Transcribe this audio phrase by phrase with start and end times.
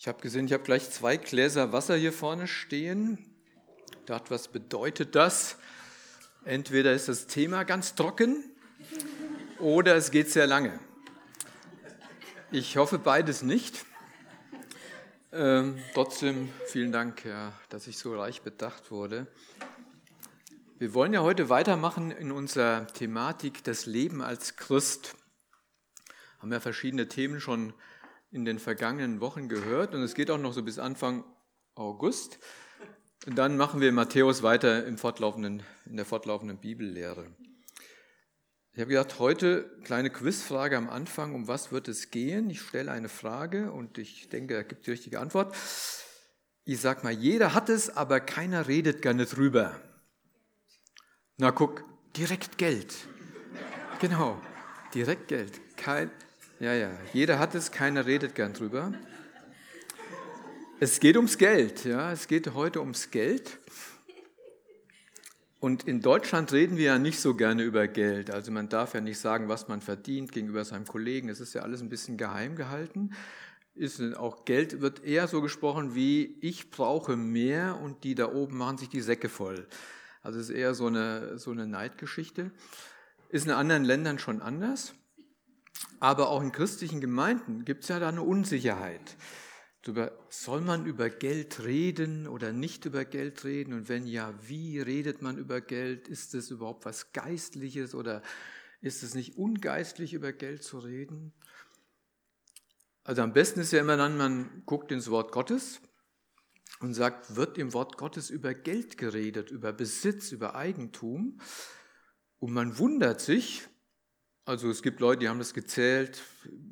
[0.00, 3.18] Ich habe gesehen, ich habe gleich zwei Gläser Wasser hier vorne stehen.
[3.90, 5.56] Ich dachte, was bedeutet das?
[6.44, 8.44] Entweder ist das Thema ganz trocken
[9.58, 10.78] oder es geht sehr lange.
[12.52, 13.84] Ich hoffe beides nicht.
[15.32, 19.26] Ähm, trotzdem vielen Dank, ja, dass ich so reich bedacht wurde.
[20.78, 25.16] Wir wollen ja heute weitermachen in unserer Thematik das Leben als Christ.
[26.38, 27.74] Haben ja verschiedene Themen schon
[28.30, 31.24] in den vergangenen Wochen gehört und es geht auch noch so bis Anfang
[31.74, 32.38] August.
[33.26, 37.26] Und dann machen wir Matthäus weiter im fortlaufenden, in der fortlaufenden Bibellehre.
[38.72, 42.48] Ich habe gedacht, heute kleine Quizfrage am Anfang, um was wird es gehen?
[42.48, 45.56] Ich stelle eine Frage und ich denke, er gibt die richtige Antwort.
[46.64, 49.80] Ich sage mal, jeder hat es, aber keiner redet gerne drüber.
[51.38, 51.82] Na guck,
[52.16, 52.94] direkt Geld.
[54.00, 54.40] Genau,
[54.94, 55.60] direkt Geld.
[55.76, 56.10] Kein,
[56.60, 58.92] ja, ja, jeder hat es, keiner redet gern drüber.
[60.80, 63.58] Es geht ums Geld, ja, es geht heute ums Geld.
[65.60, 68.30] Und in Deutschland reden wir ja nicht so gerne über Geld.
[68.30, 71.28] Also man darf ja nicht sagen, was man verdient gegenüber seinem Kollegen.
[71.28, 73.10] Es ist ja alles ein bisschen geheim gehalten.
[73.74, 78.56] Ist auch Geld wird eher so gesprochen wie ich brauche mehr und die da oben
[78.56, 79.66] machen sich die Säcke voll.
[80.22, 82.52] Also es ist eher so eine, so eine Neidgeschichte.
[83.28, 84.94] Ist in anderen Ländern schon anders.
[86.00, 89.16] Aber auch in christlichen Gemeinden gibt es ja da eine Unsicherheit.
[90.28, 93.72] soll man über Geld reden oder nicht über Geld reden?
[93.72, 96.08] Und wenn ja, wie redet man über Geld?
[96.08, 98.22] Ist es überhaupt was Geistliches oder
[98.80, 101.32] ist es nicht ungeistlich, über Geld zu reden?
[103.02, 105.80] Also am besten ist ja immer dann, man guckt ins Wort Gottes
[106.80, 111.40] und sagt, wird im Wort Gottes über Geld geredet, über Besitz, über Eigentum?
[112.38, 113.66] Und man wundert sich,
[114.48, 116.22] also es gibt Leute, die haben das gezählt,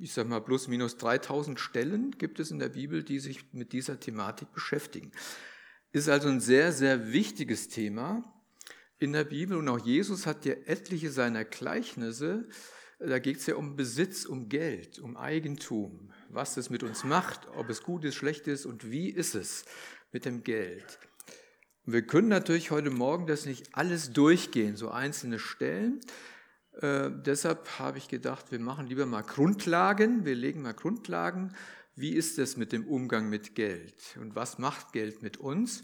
[0.00, 3.74] ich sage mal plus minus 3000 Stellen gibt es in der Bibel, die sich mit
[3.74, 5.12] dieser Thematik beschäftigen.
[5.92, 8.24] Ist also ein sehr, sehr wichtiges Thema
[8.98, 12.48] in der Bibel und auch Jesus hat ja etliche seiner Gleichnisse,
[12.98, 17.46] da geht es ja um Besitz, um Geld, um Eigentum, was es mit uns macht,
[17.56, 19.67] ob es gut ist, schlecht ist und wie ist es
[20.12, 20.98] mit dem Geld.
[21.84, 26.01] Und wir können natürlich heute Morgen das nicht alles durchgehen, so einzelne Stellen.
[26.81, 31.55] Äh, deshalb habe ich gedacht, wir machen lieber mal Grundlagen, wir legen mal Grundlagen.
[31.95, 35.83] Wie ist es mit dem Umgang mit Geld und was macht Geld mit uns?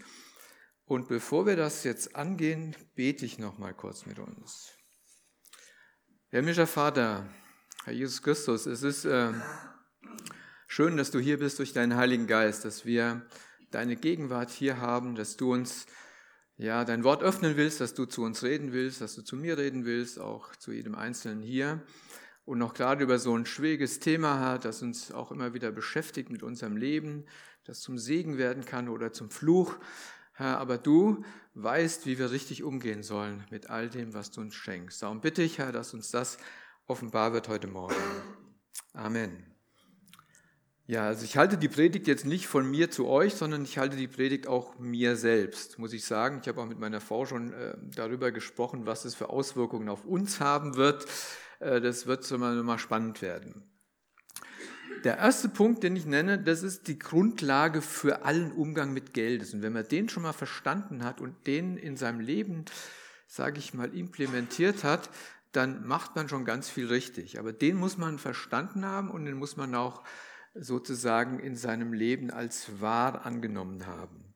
[0.85, 4.69] Und bevor wir das jetzt angehen, bete ich noch mal kurz mit uns.
[6.29, 7.27] Himmlischer Vater,
[7.85, 9.33] Herr Jesus Christus, es ist äh,
[10.67, 13.25] schön, dass du hier bist durch deinen Heiligen Geist, dass wir
[13.71, 15.87] deine Gegenwart hier haben, dass du uns
[16.63, 19.57] ja, dein Wort öffnen willst, dass du zu uns reden willst, dass du zu mir
[19.57, 21.81] reden willst, auch zu jedem Einzelnen hier.
[22.45, 26.29] Und noch gerade über so ein schwieriges Thema hat, das uns auch immer wieder beschäftigt
[26.29, 27.25] mit unserem Leben,
[27.65, 29.75] das zum Segen werden kann oder zum Fluch.
[30.31, 34.55] Herr, aber du weißt, wie wir richtig umgehen sollen mit all dem, was du uns
[34.55, 35.03] schenkst.
[35.03, 36.37] Darum bitte ich, Herr, dass uns das
[36.87, 37.95] offenbar wird heute Morgen.
[38.93, 39.52] Amen.
[40.85, 43.95] Ja, also ich halte die Predigt jetzt nicht von mir zu euch, sondern ich halte
[43.95, 46.39] die Predigt auch mir selbst, muss ich sagen.
[46.41, 50.03] Ich habe auch mit meiner Frau schon äh, darüber gesprochen, was es für Auswirkungen auf
[50.03, 51.05] uns haben wird.
[51.59, 53.63] Äh, das wird mal, mal spannend werden.
[55.05, 59.53] Der erste Punkt, den ich nenne, das ist die Grundlage für allen Umgang mit Geld.
[59.53, 62.65] Und wenn man den schon mal verstanden hat und den in seinem Leben,
[63.27, 65.09] sage ich mal, implementiert hat,
[65.53, 67.39] dann macht man schon ganz viel richtig.
[67.39, 70.03] Aber den muss man verstanden haben und den muss man auch
[70.53, 74.33] sozusagen in seinem Leben als wahr angenommen haben.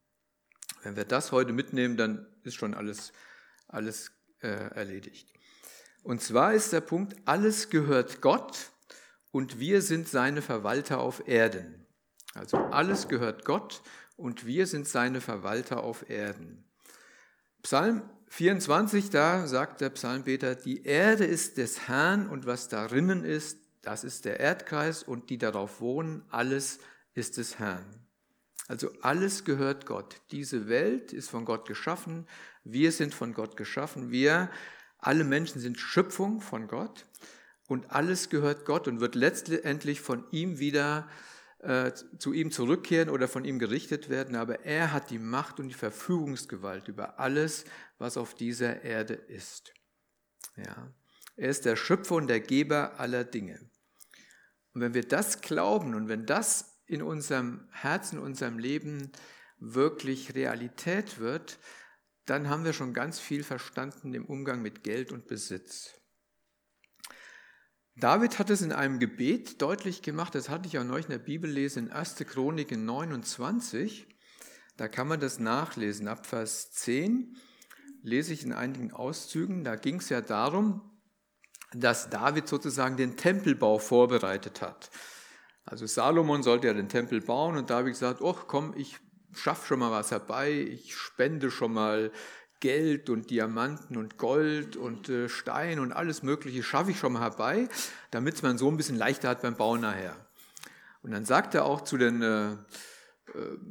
[0.83, 3.11] Wenn wir das heute mitnehmen, dann ist schon alles,
[3.67, 4.11] alles
[4.41, 5.31] äh, erledigt.
[6.03, 8.71] Und zwar ist der Punkt, alles gehört Gott
[9.31, 11.85] und wir sind seine Verwalter auf Erden.
[12.33, 13.81] Also alles gehört Gott
[14.15, 16.63] und wir sind seine Verwalter auf Erden.
[17.63, 23.59] Psalm 24, da sagt der Psalmbeter, die Erde ist des Herrn und was darinnen ist,
[23.87, 26.79] das ist der Erdkreis und die darauf wohnen, alles
[27.13, 27.85] ist des Herrn.
[28.67, 30.19] Also alles gehört Gott.
[30.31, 32.27] Diese Welt ist von Gott geschaffen.
[32.65, 34.11] Wir sind von Gott geschaffen.
[34.11, 34.51] Wir,
[34.97, 37.05] alle Menschen sind Schöpfung von Gott.
[37.69, 41.07] Und alles gehört Gott und wird letztendlich von ihm wieder
[41.59, 44.35] äh, zu ihm zurückkehren oder von ihm gerichtet werden.
[44.35, 47.63] Aber er hat die Macht und die Verfügungsgewalt über alles,
[47.99, 49.73] was auf dieser Erde ist.
[50.57, 50.91] Ja.
[51.37, 53.61] Er ist der Schöpfer und der Geber aller Dinge.
[54.77, 59.11] Und wenn wir das glauben und wenn das in unserem Herzen, in unserem Leben
[59.57, 61.57] wirklich Realität wird,
[62.25, 65.99] dann haben wir schon ganz viel verstanden im Umgang mit Geld und Besitz.
[67.95, 71.17] David hat es in einem Gebet deutlich gemacht, das hatte ich auch neulich in der
[71.17, 72.17] Bibel lesen, in 1.
[72.27, 74.07] Chronik 29.
[74.75, 76.07] Da kann man das nachlesen.
[76.07, 77.35] Ab Vers 10
[78.03, 79.63] lese ich in einigen Auszügen.
[79.63, 80.96] Da ging es ja darum,
[81.73, 84.89] dass David sozusagen den Tempelbau vorbereitet hat.
[85.65, 88.97] Also Salomon sollte ja den Tempel bauen und David gesagt, oh komm, ich
[89.33, 92.11] schaffe schon mal was herbei, ich spende schon mal
[92.59, 97.21] Geld und Diamanten und Gold und äh, Stein und alles Mögliche schaffe ich schon mal
[97.21, 97.67] herbei,
[98.11, 100.15] damit es man so ein bisschen leichter hat beim Bauen nachher.
[101.03, 102.57] Und dann sagt er auch zu den äh, äh,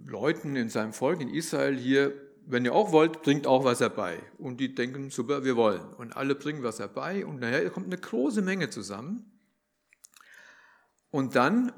[0.07, 2.15] Leuten in seinem Volk in Israel hier,
[2.49, 4.23] wenn ihr auch wollt, bringt auch was herbei.
[4.39, 5.93] Und die denken, super, wir wollen.
[5.95, 9.33] Und alle bringen was herbei und nachher kommt eine große Menge zusammen.
[11.11, 11.73] Und dann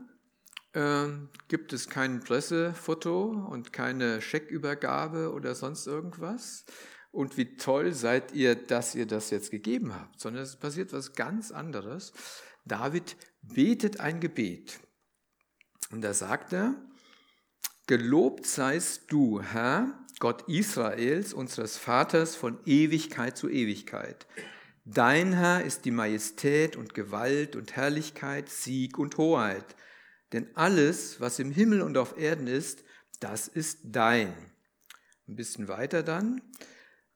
[0.72, 1.06] äh,
[1.48, 6.66] gibt es kein Pressefoto und keine Scheckübergabe oder sonst irgendwas.
[7.10, 11.14] Und wie toll seid ihr, dass ihr das jetzt gegeben habt, sondern es passiert was
[11.14, 12.12] ganz anderes.
[12.66, 14.80] David betet ein Gebet.
[15.90, 16.74] Und da sagt er,
[17.88, 24.26] Gelobt seist du, Herr, Gott Israels, unseres Vaters von Ewigkeit zu Ewigkeit.
[24.84, 29.76] Dein Herr ist die Majestät und Gewalt und Herrlichkeit, Sieg und Hoheit.
[30.32, 32.84] Denn alles, was im Himmel und auf Erden ist,
[33.20, 34.32] das ist dein.
[35.28, 36.40] Ein bisschen weiter dann.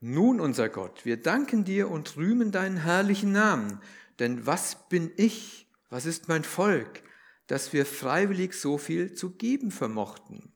[0.00, 3.81] Nun, unser Gott, wir danken dir und rühmen deinen herrlichen Namen.
[4.19, 7.02] Denn was bin ich, was ist mein Volk,
[7.46, 10.51] dass wir freiwillig so viel zu geben vermochten?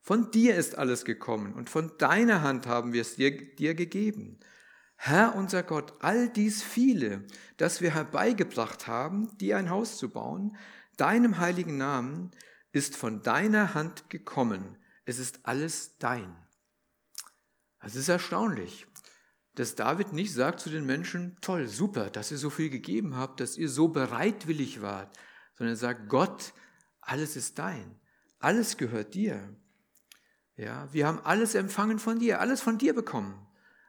[0.00, 4.38] Von dir ist alles gekommen und von deiner Hand haben wir es dir, dir gegeben.
[4.96, 7.26] Herr unser Gott, all dies viele,
[7.56, 10.56] das wir herbeigebracht haben, dir ein Haus zu bauen,
[10.96, 12.30] deinem heiligen Namen,
[12.72, 14.76] ist von deiner Hand gekommen.
[15.04, 16.36] Es ist alles dein.
[17.80, 18.86] Es ist erstaunlich,
[19.54, 23.40] dass David nicht sagt zu den Menschen, toll, super, dass ihr so viel gegeben habt,
[23.40, 25.18] dass ihr so bereitwillig wart,
[25.56, 26.52] sondern er sagt, Gott,
[27.00, 27.98] alles ist dein.
[28.38, 29.56] Alles gehört dir.
[30.60, 33.46] Ja, wir haben alles empfangen von dir, alles von dir bekommen.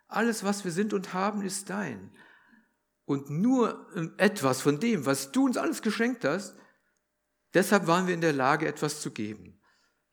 [0.08, 2.12] Alles, was wir sind und haben, ist dein.
[3.04, 3.88] Und nur
[4.18, 6.56] etwas von dem, was du uns alles geschenkt hast,
[7.54, 9.60] deshalb waren wir in der Lage, etwas zu geben.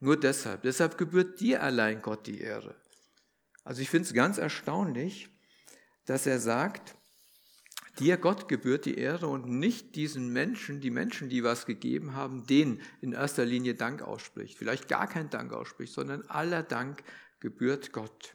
[0.00, 0.62] Nur deshalb.
[0.62, 2.74] Deshalb gebührt dir allein Gott die Ehre.
[3.62, 5.30] Also ich finde es ganz erstaunlich,
[6.06, 6.96] dass er sagt,
[7.98, 12.46] Dir, Gott, gebührt die Ehre und nicht diesen Menschen, die Menschen, die was gegeben haben,
[12.46, 14.56] denen in erster Linie Dank ausspricht.
[14.56, 17.02] Vielleicht gar kein Dank ausspricht, sondern aller Dank
[17.40, 18.34] gebührt Gott.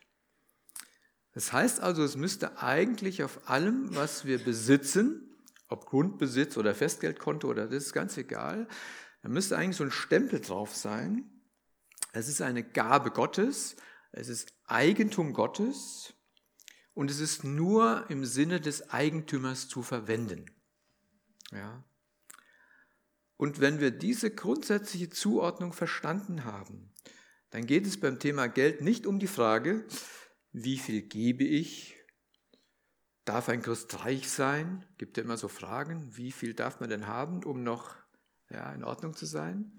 [1.34, 5.34] Das heißt also, es müsste eigentlich auf allem, was wir besitzen,
[5.68, 8.68] ob Grundbesitz oder Festgeldkonto oder das ist ganz egal,
[9.22, 11.24] da müsste eigentlich so ein Stempel drauf sein.
[12.12, 13.78] Es ist eine Gabe Gottes,
[14.12, 16.13] es ist Eigentum Gottes
[16.94, 20.46] und es ist nur im Sinne des Eigentümers zu verwenden.
[21.52, 21.84] Ja.
[23.38, 26.92] Und wenn wir diese grundsätzliche Zuordnung verstanden haben,
[27.50, 29.86] dann geht es beim Thema Geld nicht um die Frage,
[30.52, 31.96] wie viel gebe ich?
[33.26, 34.86] Darf ein Christ reich sein?
[34.98, 37.96] Gibt ja immer so Fragen, wie viel darf man denn haben, um noch
[38.50, 39.72] ja, in Ordnung zu sein?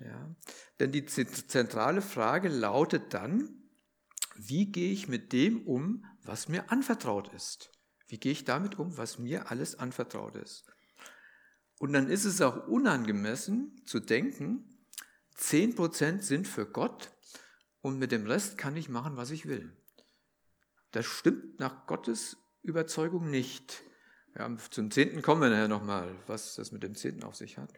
[0.00, 0.34] Ja.
[0.80, 3.63] Denn die zentrale Frage lautet dann,
[4.36, 7.70] wie gehe ich mit dem um, was mir anvertraut ist?
[8.08, 10.64] Wie gehe ich damit um, was mir alles anvertraut ist?
[11.78, 14.78] Und dann ist es auch unangemessen zu denken,
[15.38, 17.10] 10% sind für Gott
[17.80, 19.76] und mit dem Rest kann ich machen, was ich will.
[20.92, 23.82] Das stimmt nach Gottes Überzeugung nicht.
[24.36, 27.72] Ja, zum Zehnten kommen wir nachher nochmal, was das mit dem Zehnten auf sich hat.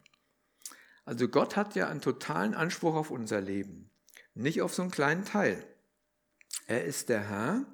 [1.04, 3.90] Also Gott hat ja einen totalen Anspruch auf unser Leben,
[4.34, 5.66] nicht auf so einen kleinen Teil.
[6.66, 7.64] Er ist der Herr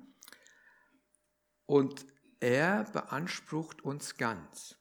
[1.67, 2.07] und
[2.41, 4.77] er beansprucht uns ganz.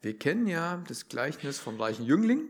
[0.00, 2.48] Wir kennen ja das Gleichnis vom reichen Jüngling.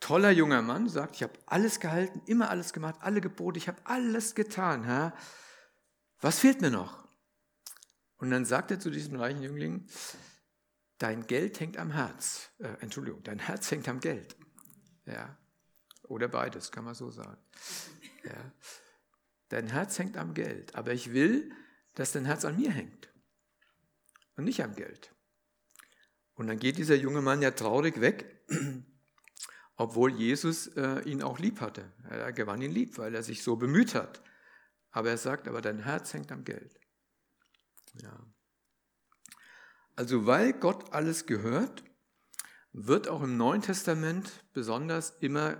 [0.00, 3.80] Toller junger Mann sagt, ich habe alles gehalten, immer alles gemacht, alle Gebote, ich habe
[3.84, 4.84] alles getan.
[4.84, 5.14] Herr.
[6.20, 7.06] Was fehlt mir noch?
[8.16, 9.86] Und dann sagt er zu diesem reichen Jüngling,
[10.98, 12.50] dein Geld hängt am Herz.
[12.58, 14.36] Äh, Entschuldigung, dein Herz hängt am Geld.
[15.04, 15.36] Ja.
[16.04, 17.36] Oder beides, kann man so sagen.
[18.26, 18.52] Ja.
[19.48, 21.52] Dein Herz hängt am Geld, aber ich will,
[21.94, 23.08] dass dein Herz an mir hängt
[24.36, 25.14] und nicht am Geld.
[26.34, 28.44] Und dann geht dieser junge Mann ja traurig weg,
[29.76, 31.92] obwohl Jesus äh, ihn auch lieb hatte.
[32.08, 34.22] Er gewann ihn lieb, weil er sich so bemüht hat.
[34.90, 36.78] Aber er sagt, aber dein Herz hängt am Geld.
[37.94, 38.26] Ja.
[39.94, 41.84] Also weil Gott alles gehört,
[42.72, 45.56] wird auch im Neuen Testament besonders immer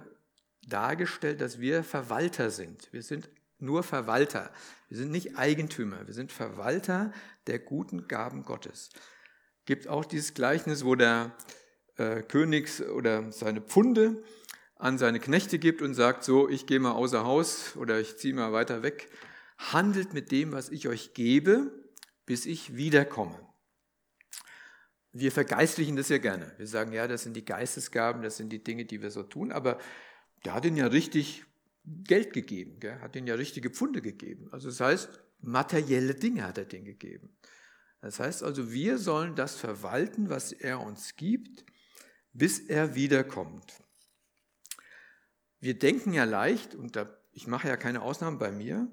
[0.67, 2.93] dargestellt, dass wir Verwalter sind.
[2.93, 4.51] Wir sind nur Verwalter.
[4.89, 6.07] Wir sind nicht Eigentümer.
[6.07, 7.13] Wir sind Verwalter
[7.47, 8.91] der guten Gaben Gottes.
[9.65, 11.37] gibt auch dieses Gleichnis, wo der
[11.97, 14.23] äh, König oder seine Pfunde
[14.77, 18.35] an seine Knechte gibt und sagt, so, ich gehe mal außer Haus oder ich ziehe
[18.35, 19.09] mal weiter weg.
[19.57, 21.73] Handelt mit dem, was ich euch gebe,
[22.27, 23.39] bis ich wiederkomme.
[25.13, 26.53] Wir vergeistlichen das ja gerne.
[26.59, 29.51] Wir sagen, ja, das sind die Geistesgaben, das sind die Dinge, die wir so tun,
[29.51, 29.79] aber
[30.47, 31.45] der hat ihnen ja richtig
[31.85, 33.00] Geld gegeben, gell?
[33.00, 34.49] hat ihnen ja richtige Pfunde gegeben.
[34.53, 35.11] Also das heißt,
[35.41, 37.37] materielle Dinge hat er denen gegeben.
[38.00, 41.65] Das heißt also, wir sollen das verwalten, was er uns gibt,
[42.33, 43.83] bis er wiederkommt.
[45.59, 48.88] Wir denken ja leicht, und da, ich mache ja keine Ausnahmen bei mir,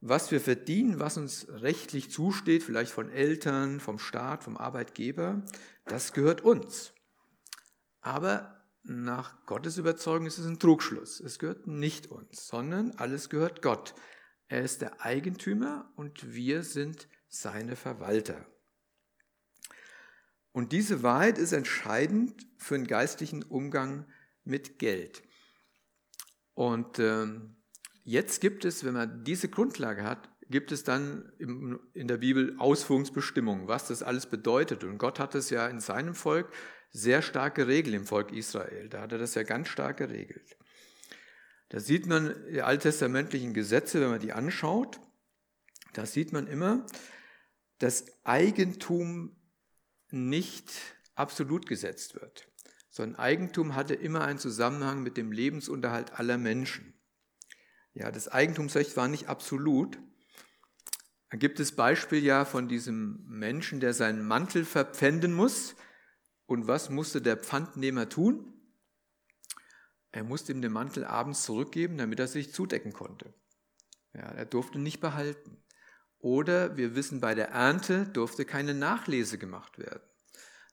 [0.00, 5.44] was wir verdienen, was uns rechtlich zusteht, vielleicht von Eltern, vom Staat, vom Arbeitgeber,
[5.84, 6.94] das gehört uns.
[8.00, 11.20] Aber nach Gottes Überzeugung ist es ein Trugschluss.
[11.20, 13.94] Es gehört nicht uns, sondern alles gehört Gott.
[14.48, 18.46] Er ist der Eigentümer und wir sind seine Verwalter.
[20.52, 24.06] Und diese Wahrheit ist entscheidend für den geistlichen Umgang
[24.44, 25.22] mit Geld.
[26.54, 27.56] Und ähm,
[28.02, 33.68] jetzt gibt es, wenn man diese Grundlage hat, gibt es dann in der Bibel Ausführungsbestimmungen,
[33.68, 34.82] was das alles bedeutet.
[34.82, 36.52] Und Gott hat es ja in seinem Volk
[36.90, 38.88] sehr stark geregelt, im Volk Israel.
[38.88, 40.56] Da hat er das ja ganz stark geregelt.
[41.68, 45.00] Da sieht man die alttestamentlichen Gesetze, wenn man die anschaut,
[45.92, 46.86] da sieht man immer,
[47.78, 49.36] dass Eigentum
[50.10, 50.70] nicht
[51.14, 52.48] absolut gesetzt wird,
[52.90, 56.94] sondern Eigentum hatte immer einen Zusammenhang mit dem Lebensunterhalt aller Menschen.
[57.92, 59.98] Ja, das Eigentumsrecht war nicht absolut.
[61.30, 65.74] Da gibt es Beispiel ja von diesem Menschen, der seinen Mantel verpfänden muss.
[66.50, 68.52] Und was musste der Pfandnehmer tun?
[70.10, 73.32] Er musste ihm den Mantel abends zurückgeben, damit er sich zudecken konnte.
[74.14, 75.62] Ja, er durfte nicht behalten.
[76.18, 80.02] Oder wir wissen, bei der Ernte durfte keine Nachlese gemacht werden,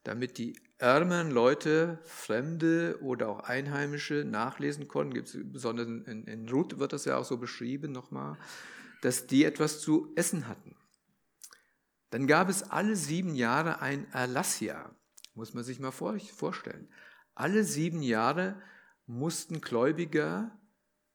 [0.04, 5.14] damit die ärmeren Leute, Fremde oder auch Einheimische nachlesen konnten.
[5.14, 8.36] Gibt's, besonders in, in Ruth wird das ja auch so beschrieben nochmal,
[9.04, 10.76] dass die etwas zu essen hatten.
[12.10, 14.96] Dann gab es alle sieben Jahre ein Erlassjahr,
[15.38, 16.90] muss man sich mal vorstellen.
[17.36, 18.60] Alle sieben Jahre
[19.06, 20.60] mussten Gläubiger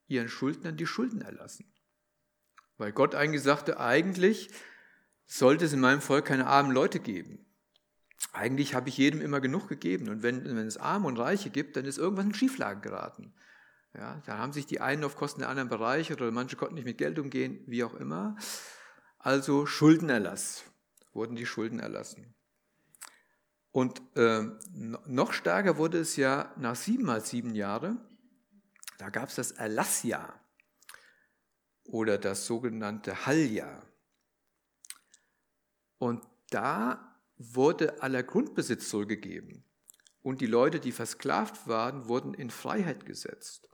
[0.06, 1.66] ihren Schuldnern die Schulden erlassen.
[2.78, 4.50] Weil Gott eigentlich sagte, eigentlich
[5.26, 7.44] sollte es in meinem Volk keine armen Leute geben.
[8.32, 10.08] Eigentlich habe ich jedem immer genug gegeben.
[10.08, 13.34] Und wenn, wenn es Arme und Reiche gibt, dann ist irgendwas in Schieflage geraten.
[13.94, 16.84] Ja, da haben sich die einen auf Kosten der anderen Bereiche oder manche konnten nicht
[16.84, 18.36] mit Geld umgehen, wie auch immer.
[19.18, 20.64] Also Schuldenerlass,
[21.12, 22.34] wurden die Schulden erlassen.
[23.72, 24.44] Und äh,
[25.06, 27.96] noch stärker wurde es ja nach sieben mal sieben Jahre.
[28.98, 30.38] Da gab es das Erlassjahr
[31.84, 33.86] oder das sogenannte Halljahr.
[35.98, 39.64] Und da wurde aller Grundbesitz zurückgegeben.
[40.20, 43.68] Und die Leute, die versklavt waren, wurden in Freiheit gesetzt.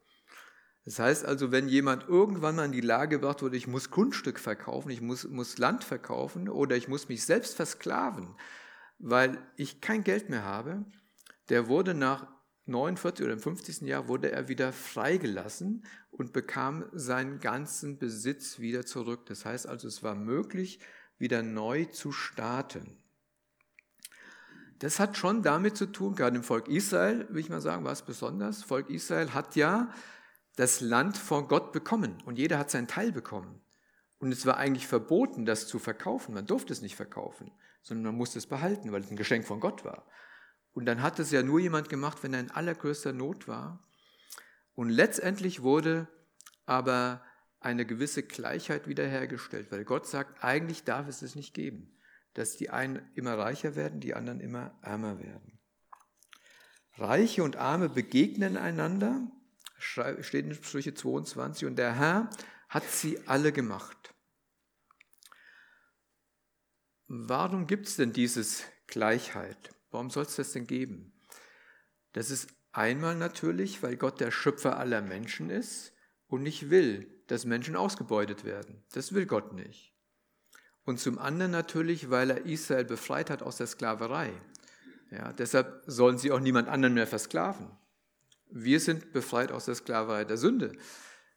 [0.85, 4.39] Das heißt also, wenn jemand irgendwann mal in die Lage gebracht wurde, ich muss Grundstück
[4.39, 8.35] verkaufen, ich muss, muss Land verkaufen oder ich muss mich selbst versklaven,
[8.99, 10.85] weil ich kein Geld mehr habe,
[11.49, 12.27] der wurde nach
[12.67, 13.83] 49 oder im 50.
[13.83, 19.27] Jahr wurde er wieder freigelassen und bekam seinen ganzen Besitz wieder zurück.
[19.27, 20.81] Das heißt also, es war möglich,
[21.19, 22.99] wieder neu zu starten.
[24.81, 27.93] Das hat schon damit zu tun, gerade im Volk Israel, will ich mal sagen, war
[27.93, 28.63] es besonders.
[28.63, 29.91] Volk Israel hat ja
[30.55, 33.61] das Land von Gott bekommen und jeder hat seinen Teil bekommen.
[34.19, 36.35] Und es war eigentlich verboten, das zu verkaufen.
[36.35, 37.51] Man durfte es nicht verkaufen,
[37.83, 40.07] sondern man musste es behalten, weil es ein Geschenk von Gott war.
[40.73, 43.89] Und dann hat es ja nur jemand gemacht, wenn er in allergrößter Not war.
[44.75, 46.07] Und letztendlich wurde
[46.67, 47.25] aber
[47.61, 51.99] eine gewisse Gleichheit wiederhergestellt, weil Gott sagt, eigentlich darf es es nicht geben,
[52.35, 55.59] dass die einen immer reicher werden, die anderen immer ärmer werden.
[56.97, 59.31] Reiche und Arme begegnen einander,
[59.79, 62.31] steht in Sprüche 22, und der Herr
[62.69, 64.15] hat sie alle gemacht.
[67.11, 69.71] Warum gibt es denn dieses Gleichheit?
[69.91, 71.15] Warum soll es das denn geben?
[72.13, 75.95] Das ist einmal natürlich, weil Gott der Schöpfer aller Menschen ist
[76.27, 78.85] und nicht will, dass Menschen ausgebeutet werden.
[78.93, 79.95] Das will Gott nicht.
[80.85, 84.31] Und zum anderen natürlich, weil er Israel befreit hat aus der Sklaverei.
[85.11, 87.71] Ja, deshalb sollen sie auch niemand anderen mehr versklaven.
[88.51, 90.73] Wir sind befreit aus der Sklaverei der Sünde.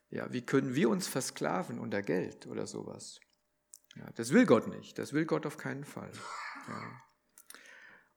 [0.09, 3.21] Ja, wie können wir uns versklaven unter Geld oder sowas?
[3.95, 4.97] Ja, das will Gott nicht.
[4.97, 6.11] Das will Gott auf keinen Fall.
[6.67, 7.01] Ja.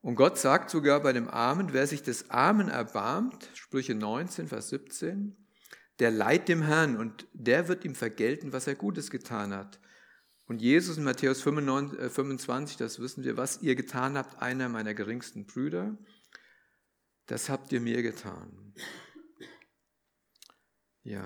[0.00, 4.68] Und Gott sagt sogar bei dem Armen, wer sich des Armen erbarmt, Sprüche 19, Vers
[4.68, 5.34] 17,
[5.98, 9.80] der leiht dem Herrn und der wird ihm vergelten, was er Gutes getan hat.
[10.46, 15.46] Und Jesus in Matthäus 25, das wissen wir, was ihr getan habt, einer meiner geringsten
[15.46, 15.96] Brüder,
[17.24, 18.74] das habt ihr mir getan.
[21.02, 21.24] Ja.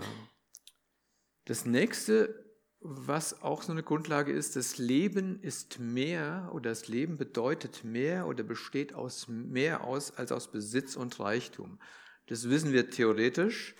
[1.46, 2.47] Das nächste,
[2.80, 8.26] was auch so eine Grundlage ist, das Leben ist mehr oder das Leben bedeutet mehr
[8.26, 11.78] oder besteht aus mehr aus als aus Besitz und Reichtum.
[12.26, 13.74] Das wissen wir theoretisch.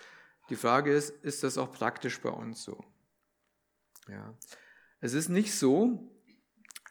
[0.49, 2.83] Die Frage ist, ist das auch praktisch bei uns so?
[4.07, 4.33] Ja.
[4.99, 6.11] Es ist nicht so,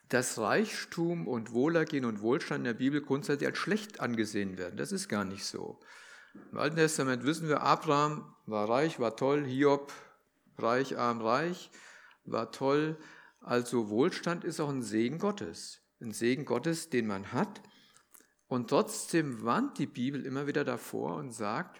[0.07, 4.77] dass Reichtum und Wohlergehen und Wohlstand in der Bibel grundsätzlich als schlecht angesehen werden.
[4.77, 5.79] Das ist gar nicht so.
[6.51, 9.91] Im Alten Testament wissen wir, Abraham war reich, war toll, Hiob
[10.57, 11.69] reich, arm, reich,
[12.31, 12.97] war toll.
[13.39, 15.81] Also Wohlstand ist auch ein Segen Gottes.
[16.01, 17.61] Ein Segen Gottes, den man hat.
[18.47, 21.79] Und trotzdem warnt die Bibel immer wieder davor und sagt,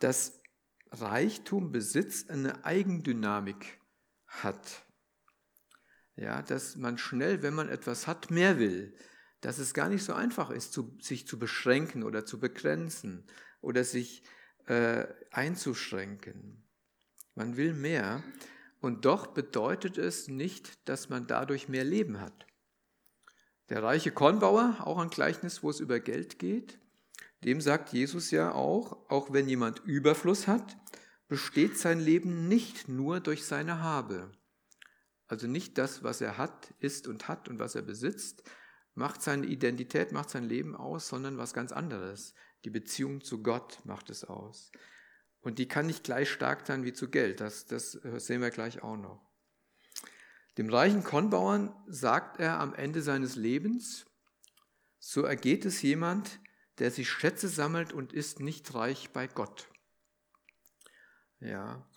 [0.00, 0.40] dass
[0.90, 3.80] Reichtum, Besitz eine Eigendynamik
[4.26, 4.84] hat.
[6.16, 8.96] Ja, dass man schnell, wenn man etwas hat, mehr will.
[9.40, 13.26] Dass es gar nicht so einfach ist, zu, sich zu beschränken oder zu begrenzen
[13.60, 14.22] oder sich
[14.66, 16.68] äh, einzuschränken.
[17.34, 18.22] Man will mehr
[18.80, 22.46] und doch bedeutet es nicht, dass man dadurch mehr Leben hat.
[23.68, 26.80] Der reiche Kornbauer, auch ein Gleichnis, wo es über Geld geht,
[27.44, 30.76] dem sagt Jesus ja auch, auch wenn jemand Überfluss hat,
[31.28, 34.32] besteht sein Leben nicht nur durch seine Habe.
[35.26, 38.42] Also nicht das, was er hat, ist und hat und was er besitzt,
[38.94, 42.34] macht seine Identität, macht sein Leben aus, sondern was ganz anderes.
[42.64, 44.72] Die Beziehung zu Gott macht es aus.
[45.40, 47.40] Und die kann nicht gleich stark sein wie zu Geld.
[47.40, 49.20] Das, das sehen wir gleich auch noch.
[50.58, 54.06] Dem reichen Kornbauern sagt er am Ende seines Lebens,
[54.98, 56.40] so ergeht es jemand,
[56.78, 59.68] der sich Schätze sammelt und ist nicht reich bei Gott.
[61.38, 61.88] Ja,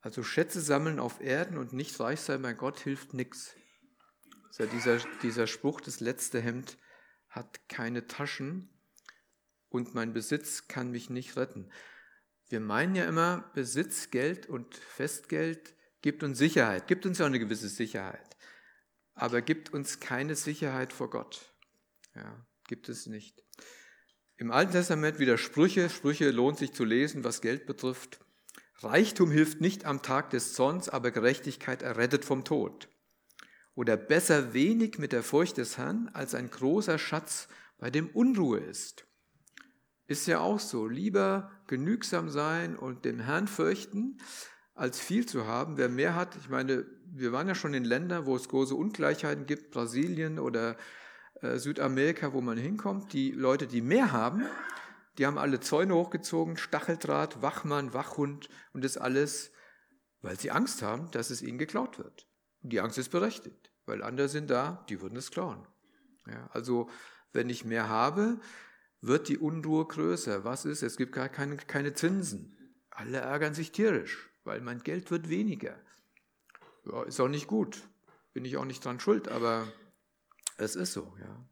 [0.00, 3.54] also Schätze sammeln auf Erden und nicht reich sein bei Gott hilft nichts.
[4.58, 6.76] Ja dieser, dieser Spruch, das letzte Hemd
[7.28, 8.68] hat keine Taschen
[9.70, 11.70] und mein Besitz kann mich nicht retten.
[12.52, 17.38] Wir meinen ja immer, Besitz, Geld und Festgeld gibt uns Sicherheit, gibt uns ja eine
[17.38, 18.36] gewisse Sicherheit,
[19.14, 21.50] aber gibt uns keine Sicherheit vor Gott.
[22.14, 23.42] Ja, gibt es nicht.
[24.36, 28.20] Im Alten Testament wieder Sprüche, Sprüche lohnt sich zu lesen, was Geld betrifft.
[28.80, 32.90] Reichtum hilft nicht am Tag des Zorns, aber Gerechtigkeit errettet vom Tod.
[33.74, 38.58] Oder besser wenig mit der Furcht des Herrn, als ein großer Schatz, bei dem Unruhe
[38.58, 39.06] ist.
[40.12, 40.86] Ist ja auch so.
[40.86, 44.18] Lieber genügsam sein und dem Herrn fürchten,
[44.74, 45.78] als viel zu haben.
[45.78, 49.46] Wer mehr hat, ich meine, wir waren ja schon in Ländern, wo es große Ungleichheiten
[49.46, 50.76] gibt, Brasilien oder
[51.40, 53.14] äh, Südamerika, wo man hinkommt.
[53.14, 54.42] Die Leute, die mehr haben,
[55.16, 59.50] die haben alle Zäune hochgezogen, Stacheldraht, Wachmann, Wachhund und das alles,
[60.20, 62.26] weil sie Angst haben, dass es ihnen geklaut wird.
[62.62, 65.66] Und die Angst ist berechtigt, weil andere sind da, die würden es klauen.
[66.26, 66.90] Ja, also
[67.32, 68.40] wenn ich mehr habe,
[69.02, 70.44] wird die Unruhe größer.
[70.44, 70.82] Was ist?
[70.82, 72.56] Es gibt gar keine, keine Zinsen.
[72.90, 75.78] Alle ärgern sich tierisch, weil mein Geld wird weniger.
[76.84, 77.82] Ja, ist auch nicht gut.
[78.32, 79.70] Bin ich auch nicht dran schuld, aber
[80.56, 81.48] es ist so, ja.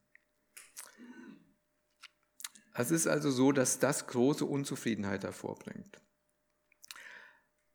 [2.72, 6.00] Es ist also so, dass das große Unzufriedenheit hervorbringt.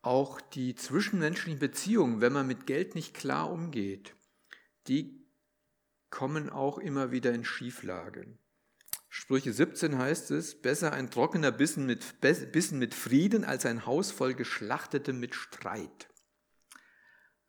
[0.00, 4.16] Auch die zwischenmenschlichen Beziehungen, wenn man mit Geld nicht klar umgeht,
[4.88, 5.26] die
[6.10, 8.38] kommen auch immer wieder in Schieflage.
[9.18, 14.12] Sprüche 17 heißt es, besser ein trockener Bissen mit, Bissen mit Frieden als ein Haus
[14.12, 16.10] voll Geschlachtetem mit Streit.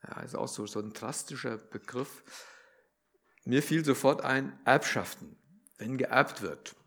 [0.02, 2.24] Ja, ist auch so, so ein drastischer Begriff.
[3.44, 5.36] Mir fiel sofort ein, Erbschaften,
[5.78, 6.78] wenn geerbt wird.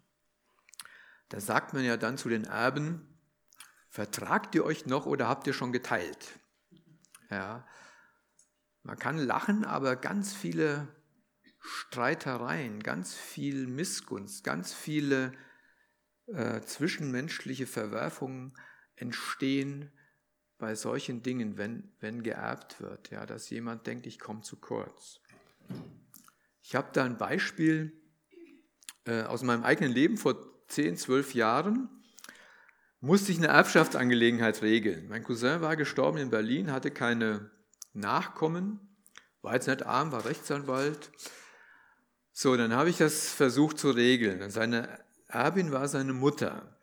[1.29, 3.21] Da sagt man ja dann zu den Erben,
[3.91, 6.41] vertragt ihr euch noch oder habt ihr schon geteilt?
[7.29, 7.69] Ja,
[8.83, 10.89] man kann lachen, aber ganz viele
[11.61, 15.33] Streitereien, ganz viel Missgunst, ganz viele
[16.27, 18.55] äh, zwischenmenschliche Verwerfungen
[18.97, 19.93] entstehen
[20.59, 25.21] bei solchen Dingen, wenn, wenn geerbt wird, ja, dass jemand denkt, ich komme zu kurz.
[26.63, 27.93] Ich habe da ein Beispiel
[29.07, 30.37] äh, aus meinem eigenen Leben vor
[30.69, 31.89] 10, 12 Jahren
[33.01, 35.09] musste ich eine Erbschaftsangelegenheit regeln.
[35.09, 37.51] Mein Cousin war gestorben in Berlin, hatte keine
[37.93, 38.79] Nachkommen,
[39.43, 41.11] war jetzt nicht arm, war Rechtsanwalt.
[42.43, 44.49] So, dann habe ich das versucht zu regeln.
[44.49, 44.89] seine
[45.29, 46.75] Erbin war seine Mutter.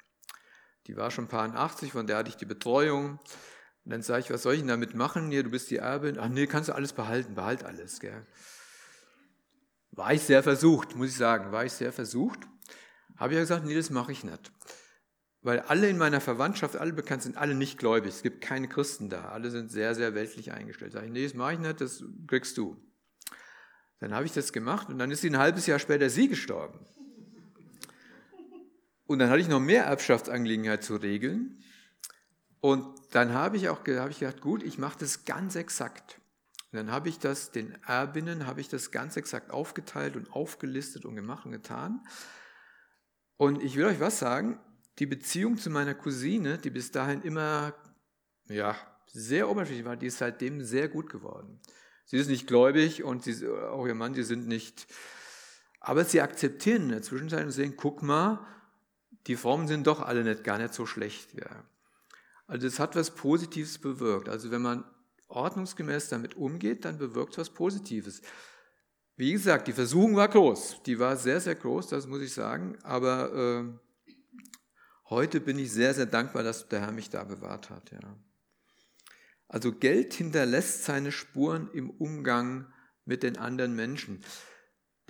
[0.86, 3.13] Die war schon paar 80, von der hatte ich die Betreuung.
[3.84, 5.32] Und dann sage ich, was soll ich denn damit machen?
[5.32, 6.20] Hier, du bist die Erbin.
[6.20, 8.00] Ach nee, kannst du alles behalten, behalt alles.
[8.00, 8.24] Gell?
[9.89, 12.41] War ich sehr versucht, muss ich sagen, war ich sehr versucht.
[13.15, 14.52] Habe ich ja gesagt, nee, das mache ich nicht.
[15.41, 18.13] weil alle in meiner Verwandtschaft, alle bekannt sind, alle nicht gläubig.
[18.13, 19.30] Es gibt keine Christen da.
[19.30, 20.91] Alle sind sehr, sehr weltlich eingestellt.
[20.91, 22.80] Sag ich, nee, das mache ich nicht, das kriegst du.
[24.00, 26.80] Dann habe ich das gemacht und dann ist sie ein halbes Jahr später sie gestorben.
[29.08, 31.64] Und dann hatte ich noch mehr Erbschaftsangelegenheit zu regeln.
[32.60, 36.20] Und dann habe ich auch habe ich gedacht, gut, ich mache das ganz exakt.
[36.72, 41.06] Und dann habe ich das den Erbinnen, habe ich das ganz exakt aufgeteilt und aufgelistet
[41.06, 42.02] und gemacht und getan.
[43.38, 44.60] Und ich will euch was sagen,
[45.00, 47.74] die Beziehung zu meiner Cousine, die bis dahin immer
[48.50, 51.62] ja, sehr oberflächlich war, die ist seitdem sehr gut geworden.
[52.08, 54.88] Sie ist nicht gläubig und sie, auch ihr Mann, die sind nicht.
[55.80, 58.43] Aber sie akzeptieren in der Zwischenzeit und sehen, guck mal,
[59.28, 61.36] die Formen sind doch alle nicht gar nicht so schlecht.
[61.36, 61.63] Ja.
[62.48, 64.28] Also es hat was Positives bewirkt.
[64.28, 64.84] Also wenn man
[65.28, 68.24] ordnungsgemäß damit umgeht, dann bewirkt es was Positives.
[69.15, 70.82] Wie gesagt, die Versuchung war groß.
[70.88, 72.78] Die war sehr, sehr groß, das muss ich sagen.
[72.84, 73.88] Aber äh,
[75.10, 77.91] Heute bin ich sehr, sehr dankbar, dass der Herr mich da bewahrt hat.
[77.91, 78.17] Ja.
[79.48, 82.72] Also Geld hinterlässt seine Spuren im Umgang
[83.06, 84.24] mit den anderen Menschen.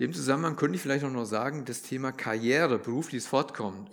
[0.00, 3.90] Dem Zusammenhang könnte ich vielleicht auch noch sagen, das Thema Karriere, berufliches Fortkommen,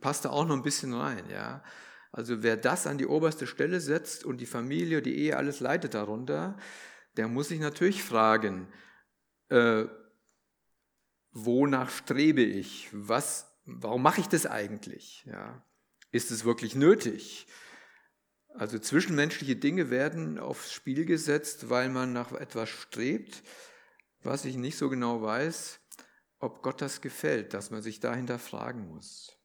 [0.00, 1.24] passt da auch noch ein bisschen rein.
[1.30, 1.64] Ja.
[2.12, 5.94] Also wer das an die oberste Stelle setzt und die Familie, die Ehe, alles leitet
[5.94, 6.56] darunter,
[7.16, 8.68] der muss sich natürlich fragen,
[9.48, 9.86] äh,
[11.32, 12.88] wonach strebe ich?
[12.92, 15.24] Was warum mache ich das eigentlich?
[15.26, 15.62] Ja,
[16.10, 17.46] ist es wirklich nötig?
[18.58, 23.44] Also zwischenmenschliche Dinge werden aufs Spiel gesetzt, weil man nach etwas strebt,
[24.24, 25.78] was ich nicht so genau weiß,
[26.40, 29.38] ob Gott das gefällt, dass man sich dahinter fragen muss.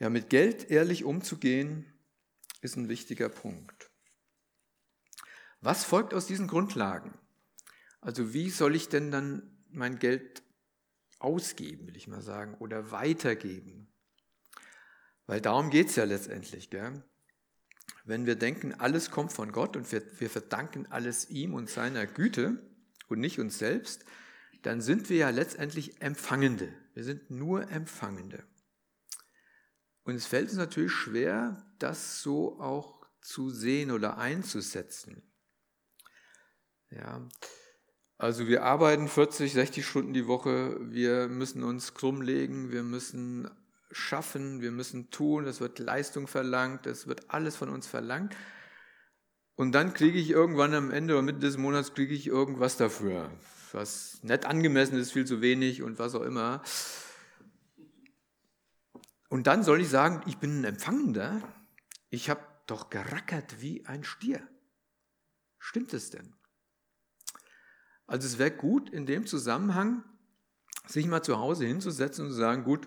[0.00, 1.86] Ja, mit Geld ehrlich umzugehen,
[2.60, 3.92] ist ein wichtiger Punkt.
[5.60, 7.16] Was folgt aus diesen Grundlagen?
[8.00, 10.42] Also wie soll ich denn dann mein Geld
[11.20, 13.92] ausgeben, will ich mal sagen, oder weitergeben.
[15.26, 16.70] Weil darum geht es ja letztendlich.
[16.70, 17.02] Gell?
[18.04, 22.06] Wenn wir denken, alles kommt von Gott und wir, wir verdanken alles ihm und seiner
[22.06, 22.62] Güte
[23.08, 24.04] und nicht uns selbst,
[24.62, 26.72] dann sind wir ja letztendlich Empfangende.
[26.94, 28.44] Wir sind nur Empfangende.
[30.04, 35.22] Und es fällt uns natürlich schwer, das so auch zu sehen oder einzusetzen.
[36.90, 37.28] Ja,
[38.18, 43.50] also wir arbeiten 40, 60 Stunden die Woche, wir müssen uns krummlegen, wir müssen
[43.90, 48.34] schaffen, wir müssen tun, es wird Leistung verlangt, es wird alles von uns verlangt.
[49.54, 53.30] Und dann kriege ich irgendwann am Ende oder Mitte des Monats kriege ich irgendwas dafür,
[53.72, 56.62] was nicht angemessen ist, viel zu wenig und was auch immer.
[59.28, 61.40] Und dann soll ich sagen, ich bin ein Empfangender,
[62.10, 64.46] ich habe doch gerackert wie ein Stier.
[65.58, 66.34] Stimmt es denn?
[68.06, 70.04] Also es wäre gut, in dem Zusammenhang
[70.86, 72.86] sich mal zu Hause hinzusetzen und zu sagen, gut,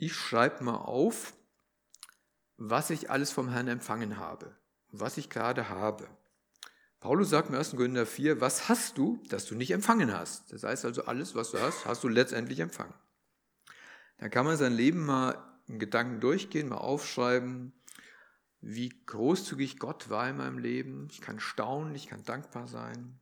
[0.00, 1.34] ich schreibe mal auf,
[2.56, 4.56] was ich alles vom Herrn empfangen habe,
[4.88, 6.08] was ich gerade habe.
[7.00, 7.72] Paulus sagt im 1.
[7.72, 10.52] Korinther 4, was hast du, das du nicht empfangen hast?
[10.52, 12.94] Das heißt also, alles, was du hast, hast du letztendlich empfangen.
[14.18, 15.36] Dann kann man sein Leben mal
[15.66, 17.72] in Gedanken durchgehen, mal aufschreiben,
[18.60, 21.08] wie großzügig Gott war in meinem Leben.
[21.10, 23.20] Ich kann staunen, ich kann dankbar sein.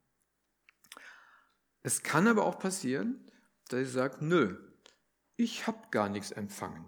[1.82, 3.24] Es kann aber auch passieren,
[3.68, 4.56] dass ich sage, nö,
[5.38, 6.84] ich habe gar nichts empfangen.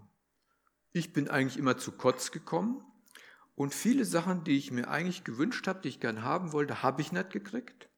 [0.93, 2.85] Ich bin eigentlich immer zu kurz gekommen
[3.55, 7.01] und viele Sachen, die ich mir eigentlich gewünscht habe, die ich gern haben wollte, habe
[7.01, 7.89] ich nicht gekriegt.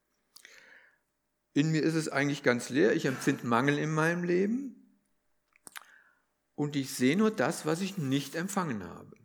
[1.54, 5.00] In mir ist es eigentlich ganz leer, ich empfinde Mangel in meinem Leben
[6.54, 9.16] und ich sehe nur das, was ich nicht empfangen habe.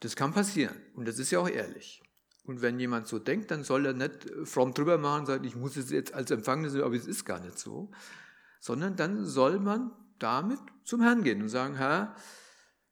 [0.00, 2.02] Das kann passieren und das ist ja auch ehrlich.
[2.44, 5.56] Und wenn jemand so denkt, dann soll er nicht fromm drüber machen und sagen, ich
[5.56, 7.90] muss es jetzt als Empfangene sehen, aber es ist gar nicht so.
[8.60, 12.14] Sondern dann soll man damit zum Herrn gehen und sagen, Herr,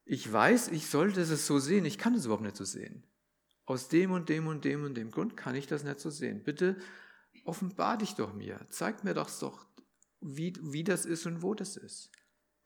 [0.05, 3.05] ich weiß, ich sollte es so sehen, ich kann es überhaupt nicht so sehen.
[3.65, 6.43] Aus dem und dem und dem und dem Grund kann ich das nicht so sehen.
[6.43, 6.77] Bitte
[7.45, 9.67] offenbar dich doch mir, zeig mir doch doch,
[10.21, 12.11] wie, wie das ist und wo das ist.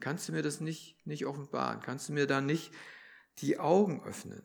[0.01, 1.81] Kannst du mir das nicht, nicht offenbaren?
[1.81, 2.73] Kannst du mir da nicht
[3.39, 4.43] die Augen öffnen,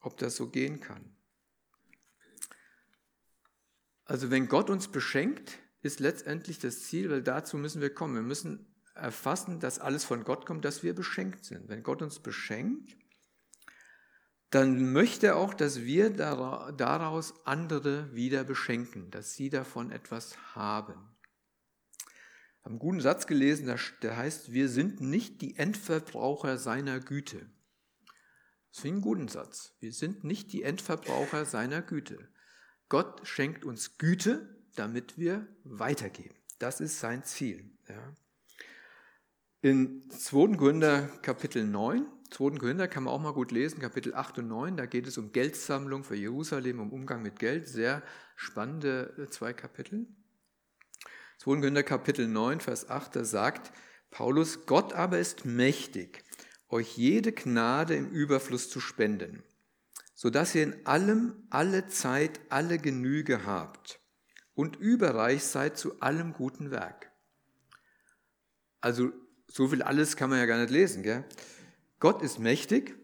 [0.00, 1.16] ob das so gehen kann?
[4.04, 8.14] Also wenn Gott uns beschenkt, ist letztendlich das Ziel, weil dazu müssen wir kommen.
[8.14, 11.68] Wir müssen erfassen, dass alles von Gott kommt, dass wir beschenkt sind.
[11.68, 12.96] Wenn Gott uns beschenkt,
[14.50, 21.16] dann möchte er auch, dass wir daraus andere wieder beschenken, dass sie davon etwas haben.
[22.04, 27.50] Ich habe einen guten Satz gelesen, der heißt, wir sind nicht die Endverbraucher seiner Güte.
[28.70, 29.74] Das finde ich einen guten Satz.
[29.80, 32.28] Wir sind nicht die Endverbraucher seiner Güte.
[32.88, 36.36] Gott schenkt uns Güte, damit wir weitergeben.
[36.58, 37.70] Das ist sein Ziel.
[37.88, 38.16] Ja.
[39.64, 40.56] In 2.
[40.56, 42.58] Korinther Kapitel 9, 2.
[42.58, 45.30] Korinther kann man auch mal gut lesen, Kapitel 8 und 9, da geht es um
[45.30, 48.02] Geldsammlung für Jerusalem, um Umgang mit Geld, sehr
[48.34, 50.08] spannende äh, zwei Kapitel.
[51.38, 51.60] 2.
[51.60, 53.70] Korinther Kapitel 9, Vers 8, da sagt
[54.10, 56.24] Paulus, Gott aber ist mächtig,
[56.68, 59.44] euch jede Gnade im Überfluss zu spenden,
[60.16, 64.00] sodass ihr in allem, alle Zeit, alle Genüge habt
[64.54, 67.12] und überreich seid zu allem guten Werk.
[68.80, 69.12] Also
[69.52, 71.02] so viel alles kann man ja gar nicht lesen.
[71.02, 71.24] Gell?
[72.00, 72.96] Gott ist mächtig.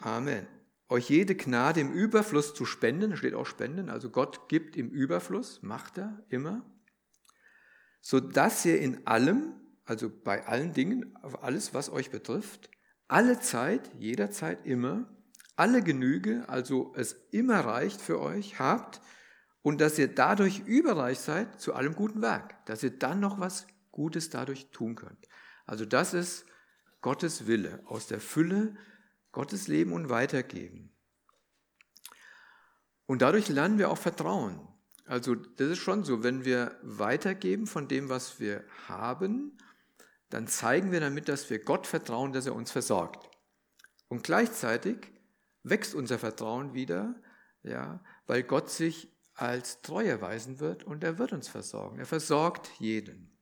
[0.00, 0.46] Amen.
[0.90, 5.60] Euch jede Gnade im Überfluss zu spenden, steht auch spenden, also Gott gibt im Überfluss,
[5.62, 6.64] macht er immer,
[8.00, 9.52] sodass ihr in allem,
[9.84, 12.70] also bei allen Dingen, auf alles, was euch betrifft,
[13.06, 15.14] alle Zeit, jederzeit immer,
[15.56, 19.02] alle Genüge, also es immer reicht für euch, habt
[19.60, 23.66] und dass ihr dadurch überreich seid zu allem guten Werk, dass ihr dann noch was
[23.90, 25.28] Gutes dadurch tun könnt.
[25.68, 26.46] Also das ist
[27.02, 28.74] Gottes Wille, aus der Fülle
[29.32, 30.90] Gottes Leben und weitergeben.
[33.04, 34.66] Und dadurch lernen wir auch Vertrauen.
[35.04, 39.58] Also das ist schon so, wenn wir weitergeben von dem, was wir haben,
[40.30, 43.28] dann zeigen wir damit, dass wir Gott vertrauen, dass er uns versorgt.
[44.08, 45.12] Und gleichzeitig
[45.62, 47.14] wächst unser Vertrauen wieder,
[47.62, 51.98] ja, weil Gott sich als treu erweisen wird und er wird uns versorgen.
[51.98, 53.37] Er versorgt jeden.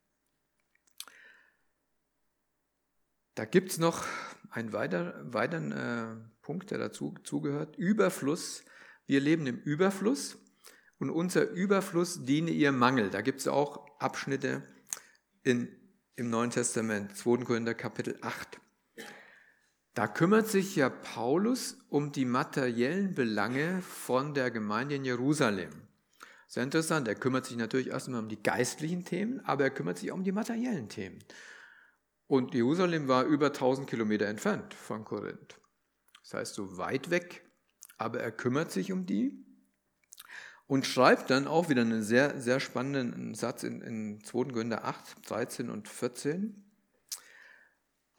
[3.37, 4.05] Da gibt es noch
[4.51, 6.07] einen weiter, weiteren äh,
[6.41, 7.77] Punkt, der dazu zugehört.
[7.77, 8.65] Überfluss.
[9.07, 10.39] Wir leben im Überfluss
[10.99, 13.11] und unser Überfluss diene ihr Mangel.
[13.11, 14.63] Da gibt es auch Abschnitte
[15.43, 15.69] in,
[16.17, 17.45] im Neuen Testament, 2.
[17.45, 18.59] Korinther Kapitel 8.
[19.93, 25.71] Da kümmert sich ja Paulus um die materiellen Belange von der Gemeinde in Jerusalem.
[26.49, 30.11] Sehr interessant, er kümmert sich natürlich erstmal um die geistlichen Themen, aber er kümmert sich
[30.11, 31.19] auch um die materiellen Themen.
[32.27, 35.61] Und Jerusalem war über 1000 Kilometer entfernt von Korinth.
[36.23, 37.49] Das heißt, so weit weg,
[37.99, 39.47] aber er kümmert sich um die
[40.67, 44.53] und schreibt dann auch wieder einen sehr, sehr spannenden Satz in, in 2.
[44.53, 46.65] Korinther 8, 13 und 14.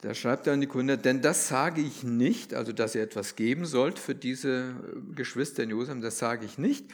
[0.00, 3.36] Da schreibt er an die Gründer, denn das sage ich nicht, also dass ihr etwas
[3.36, 6.90] geben sollt für diese äh, Geschwister in Jerusalem, das sage ich nicht,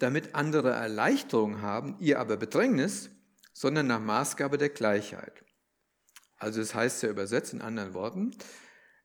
[0.00, 3.10] damit andere Erleichterung haben, ihr aber Bedrängnis,
[3.52, 5.44] sondern nach Maßgabe der Gleichheit.
[6.38, 8.30] Also es heißt ja übersetzt in anderen Worten,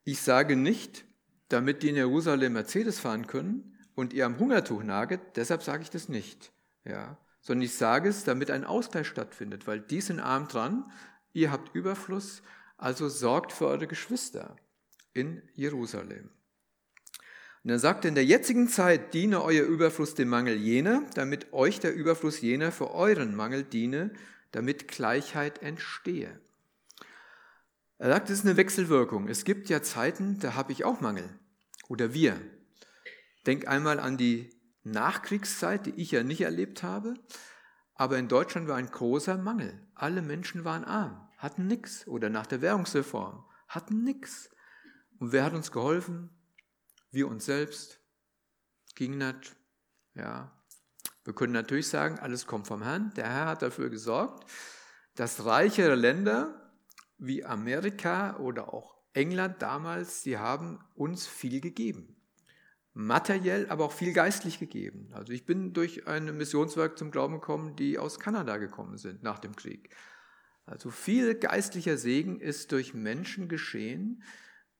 [0.03, 1.05] ich sage nicht,
[1.49, 5.89] damit die in Jerusalem Mercedes fahren können und ihr am Hungertuch naget, deshalb sage ich
[5.89, 6.51] das nicht.
[6.85, 10.91] Ja, sondern ich sage es, damit ein Ausgleich stattfindet, weil die sind arm dran,
[11.33, 12.41] ihr habt Überfluss,
[12.77, 14.55] also sorgt für eure Geschwister
[15.13, 16.29] in Jerusalem.
[17.63, 21.79] Und er sagt, in der jetzigen Zeit diene euer Überfluss dem Mangel jener, damit euch
[21.79, 24.11] der Überfluss jener für euren Mangel diene,
[24.51, 26.41] damit Gleichheit entstehe.
[28.03, 29.29] Er sagt, es ist eine Wechselwirkung.
[29.29, 31.39] Es gibt ja Zeiten, da habe ich auch Mangel.
[31.87, 32.37] Oder wir.
[33.45, 34.49] Denk einmal an die
[34.83, 37.13] Nachkriegszeit, die ich ja nicht erlebt habe.
[37.95, 39.87] Aber in Deutschland war ein großer Mangel.
[39.95, 42.05] Alle Menschen waren arm hatten nichts.
[42.05, 44.49] Oder nach der Währungsreform, hatten nichts.
[45.19, 46.29] Und wer hat uns geholfen?
[47.09, 48.01] Wir uns selbst.
[48.95, 49.55] Ging nicht.
[50.13, 50.51] Ja.
[51.23, 53.13] Wir können natürlich sagen, alles kommt vom Herrn.
[53.15, 54.51] Der Herr hat dafür gesorgt,
[55.15, 56.62] dass reichere Länder
[57.17, 62.15] wie Amerika oder auch England damals, sie haben uns viel gegeben.
[62.93, 65.09] Materiell, aber auch viel geistlich gegeben.
[65.13, 69.39] Also ich bin durch ein Missionswerk zum Glauben gekommen, die aus Kanada gekommen sind nach
[69.39, 69.89] dem Krieg.
[70.65, 74.23] Also viel geistlicher Segen ist durch Menschen geschehen,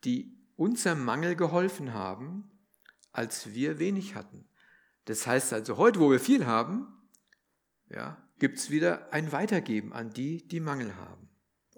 [0.03, 2.51] die unserem Mangel geholfen haben,
[3.11, 4.45] als wir wenig hatten.
[5.05, 6.87] Das heißt also, heute, wo wir viel haben,
[7.89, 11.22] ja, gibt es wieder ein Weitergeben an die, die Mangel haben.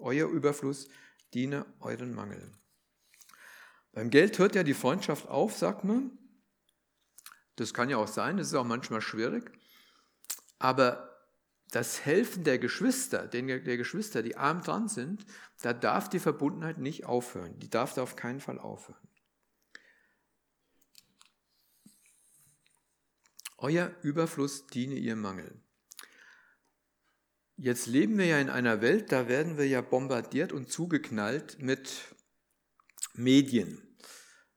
[0.06, 0.88] Euer Überfluss
[1.34, 2.52] diene euren Mangel.
[3.90, 6.16] Beim Geld hört ja die Freundschaft auf, sagt man.
[7.56, 9.50] Das kann ja auch sein, das ist auch manchmal schwierig.
[10.60, 11.26] Aber
[11.72, 15.26] das Helfen der Geschwister, der Geschwister, die arm dran sind,
[15.60, 17.58] da darf die Verbundenheit nicht aufhören.
[17.58, 19.08] Die darf da auf keinen Fall aufhören.
[23.58, 25.65] Euer Überfluss diene ihr Mangel.
[27.58, 32.14] Jetzt leben wir ja in einer Welt, da werden wir ja bombardiert und zugeknallt mit
[33.14, 33.82] Medien.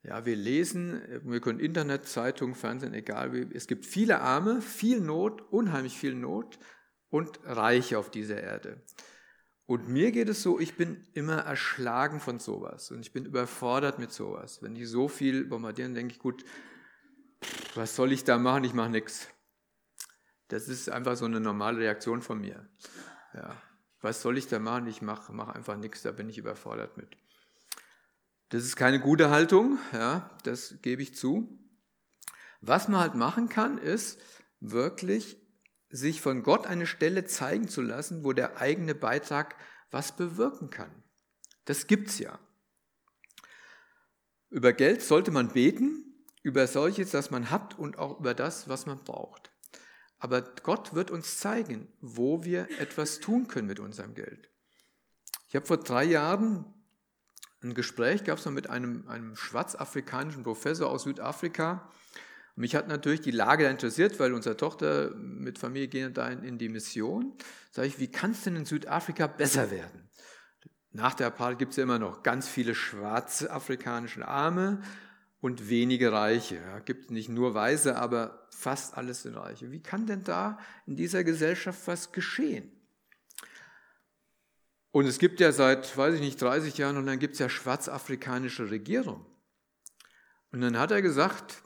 [0.04, 3.48] Ja, wir lesen, wir können Internet, Zeitung, Fernsehen, egal wie.
[3.54, 6.60] Es gibt viele Arme, viel Not, unheimlich viel Not
[7.10, 8.82] und Reiche auf dieser Erde.
[9.66, 14.00] Und mir geht es so, ich bin immer erschlagen von sowas und ich bin überfordert
[14.00, 14.62] mit sowas.
[14.62, 16.44] Wenn die so viel bombardieren, denke ich, gut,
[17.76, 18.64] was soll ich da machen?
[18.66, 19.30] Ich mache nichts.
[20.50, 22.68] Das ist einfach so eine normale Reaktion von mir.
[23.34, 23.56] Ja.
[24.02, 24.88] Was soll ich da machen?
[24.88, 27.18] Ich mache mach einfach nichts, da bin ich überfordert mit.
[28.50, 31.60] Das ist keine gute Haltung, ja, das gebe ich zu.
[32.62, 34.20] Was man halt machen kann, ist
[34.60, 35.38] wirklich
[35.90, 39.56] sich von Gott eine Stelle zeigen zu lassen, wo der eigene Beitrag
[39.92, 40.92] was bewirken kann.
[41.66, 42.40] Das gibt's ja.
[44.50, 48.88] Über Geld sollte man beten, über solches, das man hat und auch über das, was
[48.88, 49.49] man braucht.
[50.20, 54.50] Aber Gott wird uns zeigen, wo wir etwas tun können mit unserem Geld.
[55.48, 56.66] Ich habe vor drei Jahren
[57.62, 61.90] ein Gespräch gehabt mit einem, einem schwarzafrikanischen Professor aus Südafrika.
[62.56, 66.44] Mich hat natürlich die Lage da interessiert, weil unsere Tochter mit Familie gehen da in,
[66.44, 67.34] in die Mission.
[67.72, 70.10] Sage ich, wie kann es denn in Südafrika besser werden?
[70.92, 74.82] Nach der Apartheid gibt es ja immer noch ganz viele schwarze afrikanische Arme
[75.42, 76.56] und wenige Reiche.
[76.56, 79.72] Ja, gibt nicht nur Weise, aber fast alles sind Reiche.
[79.72, 82.72] Wie kann denn da in dieser Gesellschaft was geschehen?
[84.92, 87.48] Und es gibt ja seit, weiß ich nicht, 30 Jahren und dann gibt es ja
[87.48, 89.26] schwarzafrikanische Regierung.
[90.52, 91.62] Und dann hat er gesagt,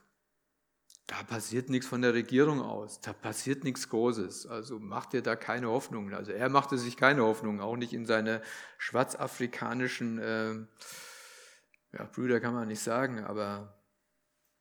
[1.08, 5.36] da passiert nichts von der Regierung aus, da passiert nichts Großes, also macht ihr da
[5.36, 6.14] keine Hoffnung.
[6.14, 8.42] Also er machte sich keine Hoffnung, auch nicht in seine
[8.78, 10.56] schwarzafrikanischen äh,
[11.98, 13.78] ja, Brüder kann man nicht sagen, aber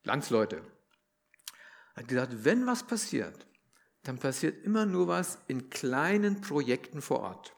[0.04, 0.62] Landsleute.
[1.94, 3.46] Hat gesagt, wenn was passiert,
[4.02, 7.54] dann passiert immer nur was in kleinen Projekten vor Ort.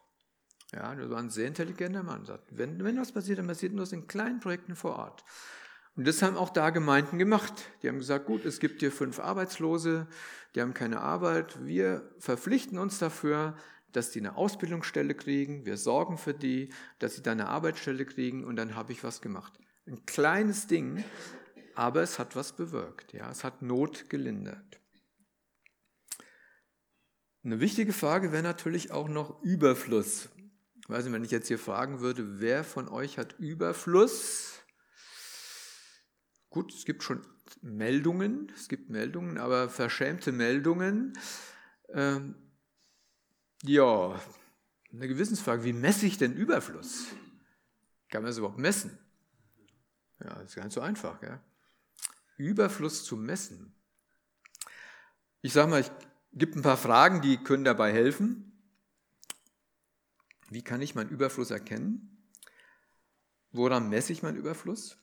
[0.73, 2.25] Ja, das war ein sehr intelligenter Mann.
[2.25, 5.25] Sagt, wenn, wenn was passiert, dann passiert nur was in kleinen Projekten vor Ort.
[5.97, 7.53] Und das haben auch da Gemeinden gemacht.
[7.83, 10.09] Die haben gesagt, gut, es gibt hier fünf Arbeitslose,
[10.55, 11.65] die haben keine Arbeit.
[11.65, 13.57] Wir verpflichten uns dafür,
[13.93, 15.65] dass die eine Ausbildungsstelle kriegen.
[15.65, 19.21] Wir sorgen für die, dass sie da eine Arbeitsstelle kriegen und dann habe ich was
[19.21, 19.53] gemacht.
[19.87, 21.05] Ein kleines Ding,
[21.75, 23.13] aber es hat was bewirkt.
[23.13, 24.81] Ja, es hat Not gelindert.
[27.45, 30.31] Eine wichtige Frage wäre natürlich auch noch Überfluss.
[30.81, 34.63] Ich weiß nicht, wenn ich jetzt hier fragen würde, wer von euch hat Überfluss?
[36.49, 37.27] Gut, es gibt schon
[37.61, 41.13] Meldungen, es gibt Meldungen, aber verschämte Meldungen.
[41.89, 42.35] Ähm,
[43.63, 44.21] ja,
[44.93, 47.07] eine Gewissensfrage, wie messe ich denn Überfluss?
[48.09, 48.99] Kann man das überhaupt messen?
[50.21, 51.23] Ja, das ist ganz so einfach.
[51.23, 51.41] Ja?
[52.37, 53.75] Überfluss zu messen.
[55.41, 55.91] Ich sage mal, ich
[56.33, 58.53] gibt ein paar Fragen, die können dabei helfen.
[60.51, 62.31] Wie kann ich meinen Überfluss erkennen?
[63.53, 64.99] Woran messe ich meinen Überfluss?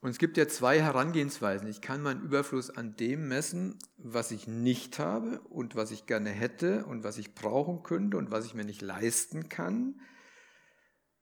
[0.00, 1.66] Und es gibt ja zwei Herangehensweisen.
[1.68, 6.30] Ich kann meinen Überfluss an dem messen, was ich nicht habe und was ich gerne
[6.30, 10.00] hätte und was ich brauchen könnte und was ich mir nicht leisten kann.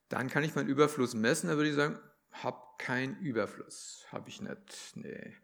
[0.09, 1.49] Dann kann ich meinen Überfluss messen.
[1.49, 1.99] Da würde ich sagen,
[2.43, 4.07] hab keinen Überfluss.
[4.11, 4.93] Habe ich nicht.
[4.95, 5.35] Nee,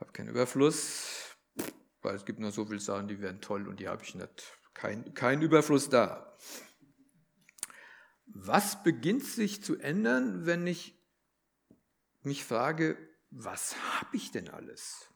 [0.00, 1.36] habe keinen Überfluss,
[2.02, 4.58] weil es gibt noch so viele Sachen, die wären toll und die habe ich nicht.
[4.74, 6.36] Kein, kein Überfluss da.
[8.26, 10.98] Was beginnt sich zu ändern, wenn ich
[12.22, 12.96] mich frage,
[13.30, 15.08] was habe ich denn alles?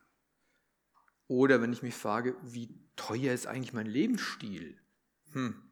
[1.26, 4.80] Oder wenn ich mich frage, wie teuer ist eigentlich mein Lebensstil?
[5.32, 5.62] Hm.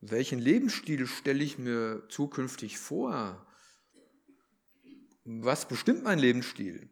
[0.00, 3.46] Welchen Lebensstil stelle ich mir zukünftig vor?
[5.28, 6.88] Was bestimmt mein Lebensstil?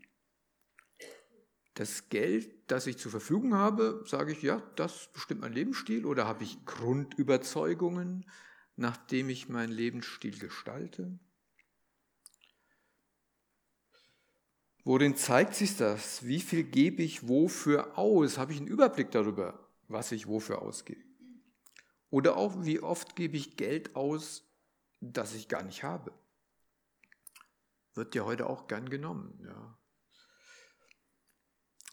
[1.75, 6.27] Das Geld, das ich zur Verfügung habe, sage ich, ja, das bestimmt mein Lebensstil oder
[6.27, 8.29] habe ich Grundüberzeugungen,
[8.75, 11.17] nachdem ich meinen Lebensstil gestalte?
[14.83, 16.27] Worin zeigt sich das?
[16.27, 18.37] Wie viel gebe ich wofür aus?
[18.37, 21.05] Habe ich einen Überblick darüber, was ich wofür ausgebe?
[22.11, 24.43] Oder auch, wie oft gebe ich Geld aus,
[25.01, 26.13] das ich gar nicht habe?
[27.97, 29.39] Wird ja heute auch gern genommen.
[29.45, 29.79] Ja.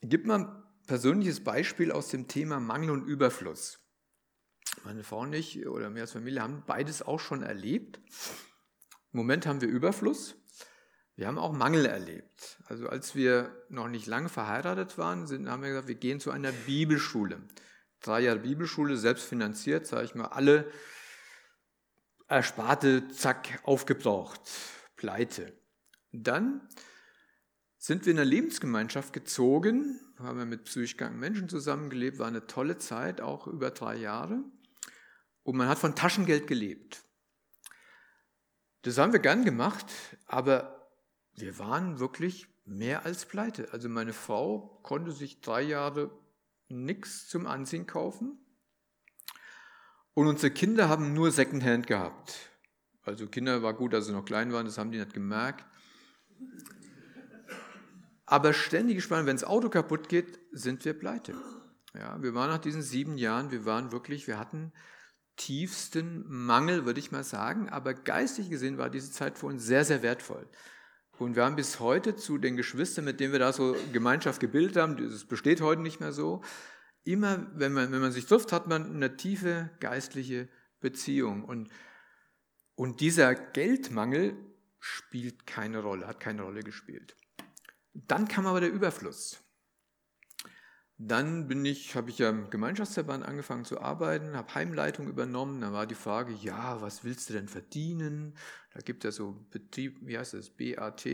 [0.01, 3.79] Gib mal ein persönliches Beispiel aus dem Thema Mangel und Überfluss.
[4.83, 7.99] Meine Frau und ich oder mehr als Familie haben beides auch schon erlebt.
[9.11, 10.35] Im Moment haben wir Überfluss.
[11.15, 12.59] Wir haben auch Mangel erlebt.
[12.65, 16.31] Also als wir noch nicht lange verheiratet waren, sind, haben wir gesagt, wir gehen zu
[16.31, 17.41] einer Bibelschule.
[17.99, 20.71] Drei Jahre Bibelschule, selbst finanziert, sage ich mal, alle
[22.27, 24.41] Ersparte, zack, aufgebraucht,
[24.95, 25.60] pleite.
[26.11, 26.67] Dann
[27.77, 32.45] sind wir in eine Lebensgemeinschaft gezogen, haben wir mit psychisch kranken Menschen zusammengelebt, war eine
[32.45, 34.43] tolle Zeit, auch über drei Jahre.
[35.43, 37.03] Und man hat von Taschengeld gelebt.
[38.83, 39.85] Das haben wir gern gemacht,
[40.25, 40.89] aber
[41.35, 43.71] wir waren wirklich mehr als pleite.
[43.71, 46.11] Also meine Frau konnte sich drei Jahre
[46.67, 48.37] nichts zum Anziehen kaufen.
[50.13, 52.51] Und unsere Kinder haben nur Secondhand gehabt.
[53.03, 55.65] Also Kinder war gut, dass sie noch klein waren, das haben die nicht gemerkt.
[58.25, 61.35] Aber ständig gespannt, wenn das Auto kaputt geht, sind wir pleite.
[61.93, 64.71] Ja, wir waren nach diesen sieben Jahren, wir waren wirklich, wir hatten
[65.35, 67.69] tiefsten Mangel, würde ich mal sagen.
[67.69, 70.47] Aber geistig gesehen war diese Zeit für uns sehr, sehr wertvoll.
[71.17, 74.77] Und wir haben bis heute zu den Geschwistern, mit denen wir da so Gemeinschaft gebildet
[74.77, 76.41] haben, das besteht heute nicht mehr so,
[77.03, 81.43] immer, wenn man, wenn man sich trifft, hat man eine tiefe geistliche Beziehung.
[81.43, 81.69] Und,
[82.75, 84.35] und dieser Geldmangel
[84.81, 87.15] spielt keine Rolle, hat keine Rolle gespielt.
[87.93, 89.43] Dann kam aber der Überfluss.
[90.97, 95.61] Dann bin ich, habe ich ja im Gemeinschaftsverband angefangen zu arbeiten, habe Heimleitung übernommen.
[95.61, 98.37] Da war die Frage, ja, was willst du denn verdienen?
[98.73, 101.07] Da gibt es ja so Betrieb, wie heißt das, BAT,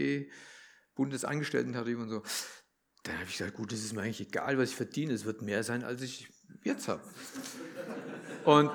[0.95, 2.23] Bundesangestellten-Tarif und so.
[3.03, 5.13] Dann habe ich gesagt, gut, es ist mir eigentlich egal, was ich verdiene.
[5.13, 6.27] Es wird mehr sein, als ich
[6.63, 7.03] jetzt habe.
[8.43, 8.71] Und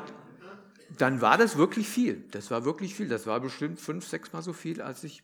[0.99, 2.29] dann war das wirklich viel.
[2.31, 3.09] Das war wirklich viel.
[3.09, 5.23] Das war bestimmt fünf, sechs Mal so viel, als ich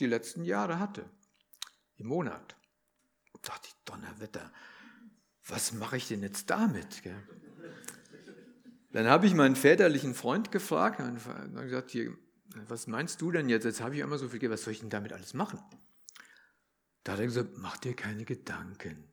[0.00, 1.04] die letzten Jahre hatte.
[1.96, 2.56] Im Monat.
[3.32, 4.50] Da dachte ich, Donnerwetter
[5.46, 7.02] was mache ich denn jetzt damit?
[8.92, 11.20] Dann habe ich meinen väterlichen Freund gefragt und
[11.54, 12.16] gesagt, hier,
[12.68, 13.64] was meinst du denn jetzt?
[13.64, 15.60] Jetzt habe ich immer so viel Geld, was soll ich denn damit alles machen?
[17.02, 19.12] Da hat er gesagt, mach dir keine Gedanken.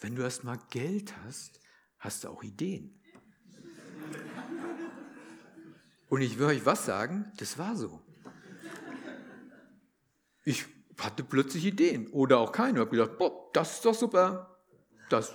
[0.00, 1.60] Wenn du erst mal Geld hast,
[1.98, 3.00] hast du auch Ideen.
[6.08, 8.00] Und ich will euch was sagen, das war so.
[10.44, 10.66] Ich
[11.00, 12.78] hatte plötzlich Ideen oder auch keine.
[12.78, 14.56] Ich habe gedacht, boah, das ist doch super,
[15.10, 15.34] das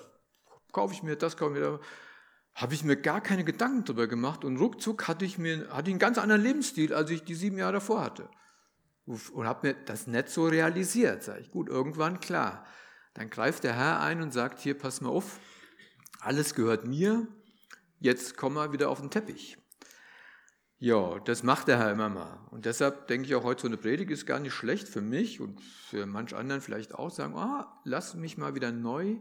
[0.71, 1.79] kaufe ich mir das, kaufe ich mir.
[2.53, 5.93] Habe ich mir gar keine Gedanken darüber gemacht und ruckzuck hatte ich, mir, hatte ich
[5.93, 8.29] einen ganz anderen Lebensstil, als ich die sieben Jahre davor hatte.
[9.05, 11.23] Und habe mir das nicht so realisiert.
[11.23, 12.65] Sage ich, gut, irgendwann klar.
[13.13, 15.39] Dann greift der Herr ein und sagt, hier, pass mal auf,
[16.19, 17.27] alles gehört mir,
[17.99, 19.57] jetzt komm mal wieder auf den Teppich.
[20.81, 22.39] Ja, das macht der Herr immer mal.
[22.49, 25.39] Und deshalb denke ich auch heute, so eine Predigt ist gar nicht schlecht für mich
[25.39, 29.17] und für manch anderen vielleicht auch sagen, ah, lass mich mal wieder neu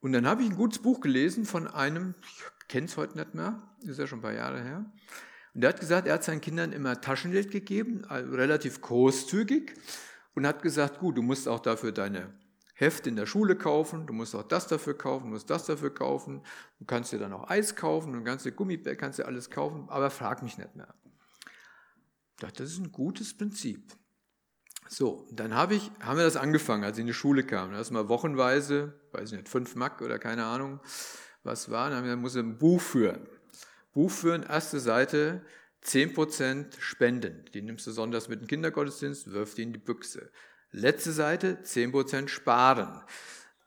[0.00, 3.34] Und dann habe ich ein gutes Buch gelesen von einem, ich kenne es heute nicht
[3.34, 4.84] mehr, ist ja schon ein paar Jahre her.
[5.54, 9.72] Und der hat gesagt, er hat seinen Kindern immer Taschengeld gegeben, also relativ großzügig,
[10.34, 12.34] und hat gesagt, gut, du musst auch dafür deine
[12.74, 15.94] Hefte in der Schule kaufen, du musst auch das dafür kaufen, du musst das dafür
[15.94, 16.42] kaufen,
[16.80, 19.86] du kannst dir dann auch Eis kaufen, du kannst dir Gummibär, kannst dir alles kaufen,
[19.88, 20.92] aber frag mich nicht mehr.
[22.36, 23.92] Ich dachte, das ist ein gutes Prinzip.
[24.88, 27.72] So, dann hab ich, haben wir das angefangen, als ich in die Schule kam.
[27.72, 30.80] Erstmal wochenweise, weiß ich nicht, fünf Mack oder keine Ahnung,
[31.42, 33.28] was war, dann, dann muss er ein Buch führen.
[33.92, 35.44] Buch führen, erste Seite,
[35.84, 37.44] 10% Spenden.
[37.54, 40.30] Die nimmst du sonntags mit dem Kindergottesdienst, wirf die in die Büchse.
[40.70, 43.02] Letzte Seite, 10% Sparen.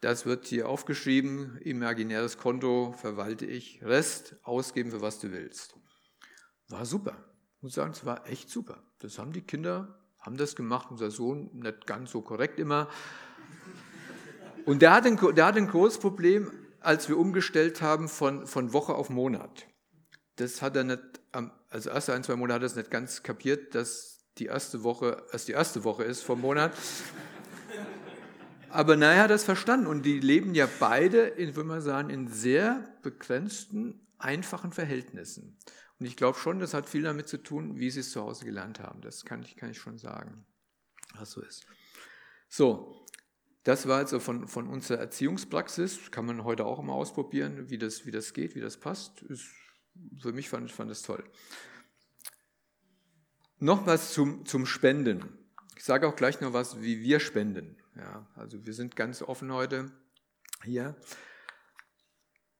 [0.01, 5.76] Das wird hier aufgeschrieben, imaginäres Konto verwalte ich, Rest ausgeben für was du willst.
[6.68, 7.26] War super.
[7.57, 8.83] Ich muss sagen, es war echt super.
[8.99, 12.87] Das haben die Kinder, haben das gemacht, unser Sohn nicht ganz so korrekt immer.
[14.65, 16.51] Und der hat ein, der hat ein großes Problem,
[16.81, 19.65] als wir umgestellt haben von, von Woche auf Monat.
[20.35, 21.01] Das hat er nicht,
[21.71, 25.25] also erste ein, zwei Monate hat er es nicht ganz kapiert, dass die erste Woche
[25.31, 26.73] erst die erste Woche ist vom Monat.
[28.69, 32.27] Aber naja, hat das verstanden und die leben ja beide, in, würde man sagen, in
[32.27, 35.57] sehr begrenzten, einfachen Verhältnissen.
[35.99, 38.45] Und ich glaube schon, das hat viel damit zu tun, wie sie es zu Hause
[38.45, 39.01] gelernt haben.
[39.01, 40.45] Das kann ich, kann ich schon sagen,
[41.15, 41.65] was so ist.
[42.49, 43.05] So,
[43.63, 48.05] das war also von, von unserer Erziehungspraxis, kann man heute auch mal ausprobieren, wie das,
[48.05, 49.23] wie das geht, wie das passt.
[49.23, 49.45] Ist,
[50.21, 51.23] für mich fand ich fand das toll.
[53.59, 55.37] Noch was zum, zum Spenden.
[55.75, 57.75] Ich sage auch gleich noch was, wie wir spenden.
[57.95, 59.91] Ja, also wir sind ganz offen heute.
[60.63, 60.95] Hier.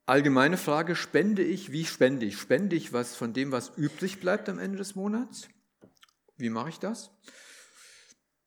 [0.08, 1.74] Allgemeine Frage, spende ich?
[1.74, 2.38] Wie spende ich?
[2.38, 5.50] Spende ich was von dem, was übrig bleibt am Ende des Monats?
[6.38, 7.12] Wie mache ich das?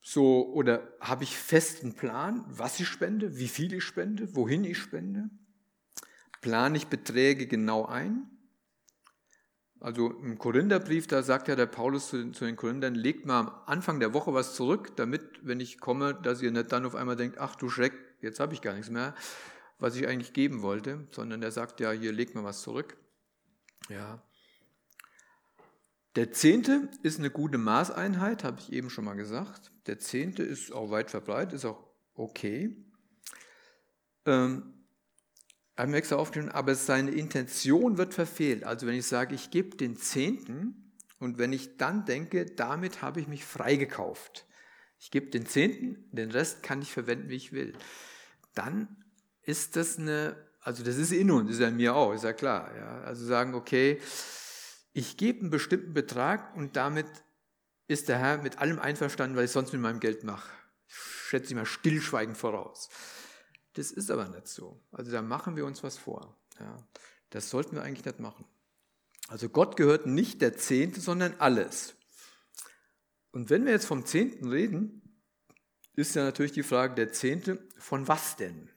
[0.00, 4.78] So, oder habe ich festen Plan, was ich spende, wie viel ich spende, wohin ich
[4.78, 5.28] spende?
[6.40, 8.30] Plane ich Beträge genau ein?
[9.80, 13.52] Also im Korintherbrief, da sagt ja der Paulus zu, zu, den Korinthern, legt mal am
[13.66, 17.16] Anfang der Woche was zurück, damit, wenn ich komme, dass ihr nicht dann auf einmal
[17.16, 17.92] denkt, ach du Schreck,
[18.22, 19.14] jetzt habe ich gar nichts mehr,
[19.80, 22.96] was ich eigentlich geben wollte, sondern er sagt ja, hier legt mal was zurück.
[23.88, 24.22] Ja.
[26.16, 29.72] Der Zehnte ist eine gute Maßeinheit, habe ich eben schon mal gesagt.
[29.86, 32.76] Der Zehnte ist auch weit verbreitet, ist auch okay.
[34.26, 34.74] Ähm,
[35.78, 38.64] haben wir extra aufgeschrieben, aber seine Intention wird verfehlt.
[38.64, 43.20] Also wenn ich sage, ich gebe den Zehnten und wenn ich dann denke, damit habe
[43.20, 44.46] ich mich freigekauft.
[44.98, 47.72] Ich gebe den Zehnten, den Rest kann ich verwenden, wie ich will.
[48.54, 48.99] Dann
[49.50, 52.32] ist das eine, also das ist in uns, ist ja in mir auch, ist ja
[52.32, 52.74] klar.
[52.76, 53.00] Ja.
[53.02, 54.00] Also sagen, okay,
[54.92, 57.06] ich gebe einen bestimmten Betrag und damit
[57.88, 60.48] ist der Herr mit allem einverstanden, was ich sonst mit meinem Geld mache.
[60.86, 62.88] Ich schätze mal stillschweigend voraus.
[63.74, 64.80] Das ist aber nicht so.
[64.92, 66.36] Also da machen wir uns was vor.
[66.58, 66.86] Ja.
[67.30, 68.44] Das sollten wir eigentlich nicht machen.
[69.28, 71.94] Also Gott gehört nicht der Zehnte, sondern alles.
[73.32, 75.22] Und wenn wir jetzt vom Zehnten reden,
[75.94, 78.70] ist ja natürlich die Frage, der Zehnte von was denn?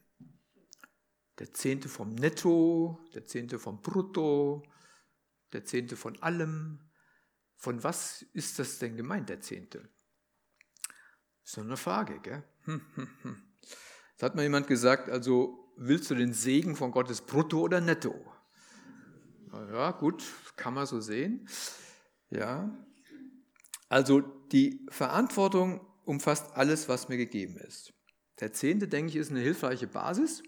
[1.43, 4.63] Der Zehnte vom Netto, der Zehnte vom Brutto,
[5.51, 6.79] der Zehnte von allem.
[7.57, 9.89] Von was ist das denn gemeint, der Zehnte?
[11.43, 12.43] So eine Frage, gell?
[14.15, 18.15] Es hat mal jemand gesagt, also willst du den Segen von Gottes brutto oder netto?
[19.51, 20.23] Ja, gut,
[20.55, 21.49] kann man so sehen.
[22.29, 22.71] Ja.
[23.89, 27.93] Also die Verantwortung umfasst alles, was mir gegeben ist.
[28.39, 30.41] Der Zehnte, denke ich, ist eine hilfreiche Basis,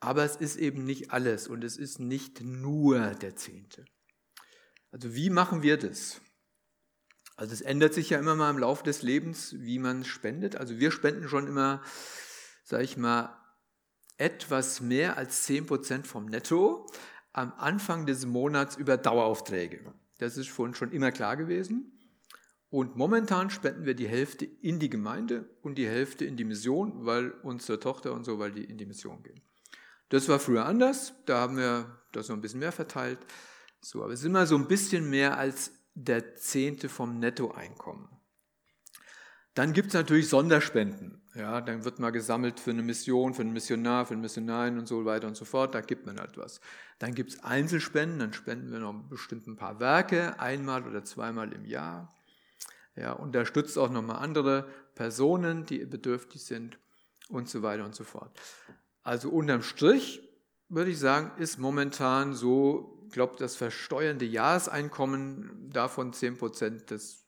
[0.00, 3.84] aber es ist eben nicht alles und es ist nicht nur der Zehnte.
[4.90, 6.20] Also wie machen wir das?
[7.36, 10.56] Also es ändert sich ja immer mal im Laufe des Lebens, wie man spendet.
[10.56, 11.82] Also wir spenden schon immer
[12.70, 13.36] sage ich mal,
[14.16, 16.86] etwas mehr als 10% vom Netto
[17.32, 19.92] am Anfang des Monats über Daueraufträge.
[20.18, 21.92] Das ist für schon immer klar gewesen.
[22.68, 27.04] Und momentan spenden wir die Hälfte in die Gemeinde und die Hälfte in die Mission,
[27.04, 29.40] weil unsere Tochter und so, weil die in die Mission gehen.
[30.10, 33.18] Das war früher anders, da haben wir das noch ein bisschen mehr verteilt.
[33.80, 38.08] So, aber es ist immer so ein bisschen mehr als der Zehnte vom Nettoeinkommen.
[39.54, 41.22] Dann gibt es natürlich Sonderspenden.
[41.34, 44.86] Ja, dann wird mal gesammelt für eine Mission, für einen Missionar, für einen Missionarin und
[44.86, 45.74] so weiter und so fort.
[45.74, 46.60] Da gibt man etwas.
[46.98, 51.52] Dann gibt es Einzelspenden, dann spenden wir noch bestimmt ein paar Werke, einmal oder zweimal
[51.52, 52.12] im Jahr.
[52.96, 56.78] Ja, unterstützt auch nochmal andere Personen, die bedürftig sind
[57.28, 58.38] und so weiter und so fort.
[59.02, 60.22] Also unterm Strich
[60.68, 67.26] würde ich sagen, ist momentan so, ich glaube, das versteuernde Jahreseinkommen davon 10 Prozent, das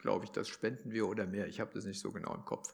[0.00, 1.48] glaube ich, das spenden wir oder mehr.
[1.48, 2.72] Ich habe das nicht so genau im Kopf.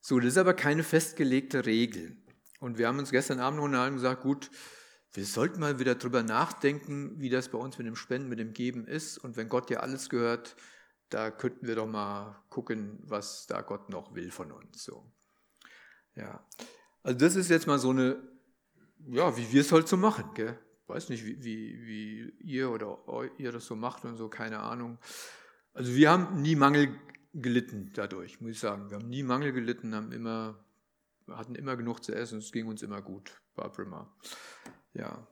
[0.00, 2.16] So, das ist aber keine festgelegte Regel.
[2.58, 4.50] Und wir haben uns gestern Abend unterhalten gesagt, gut,
[5.12, 8.52] wir sollten mal wieder drüber nachdenken, wie das bei uns mit dem Spenden, mit dem
[8.52, 9.18] Geben ist.
[9.18, 10.56] Und wenn Gott ja alles gehört,
[11.10, 14.82] da könnten wir doch mal gucken, was da Gott noch will von uns.
[14.82, 15.12] So.
[16.14, 16.44] Ja.
[17.02, 18.16] Also das ist jetzt mal so eine,
[19.08, 20.30] ja, wie wir es halt so machen.
[20.34, 20.58] Gell?
[20.86, 22.98] Weiß nicht, wie, wie, wie ihr oder
[23.38, 24.98] ihr das so macht und so, keine Ahnung.
[25.74, 26.98] Also wir haben nie Mangel
[27.32, 28.90] gelitten dadurch, muss ich sagen.
[28.90, 30.62] Wir haben nie Mangel gelitten, haben immer,
[31.28, 33.40] hatten immer genug zu essen, es ging uns immer gut.
[33.54, 34.14] War prima.
[34.94, 35.26] Ja.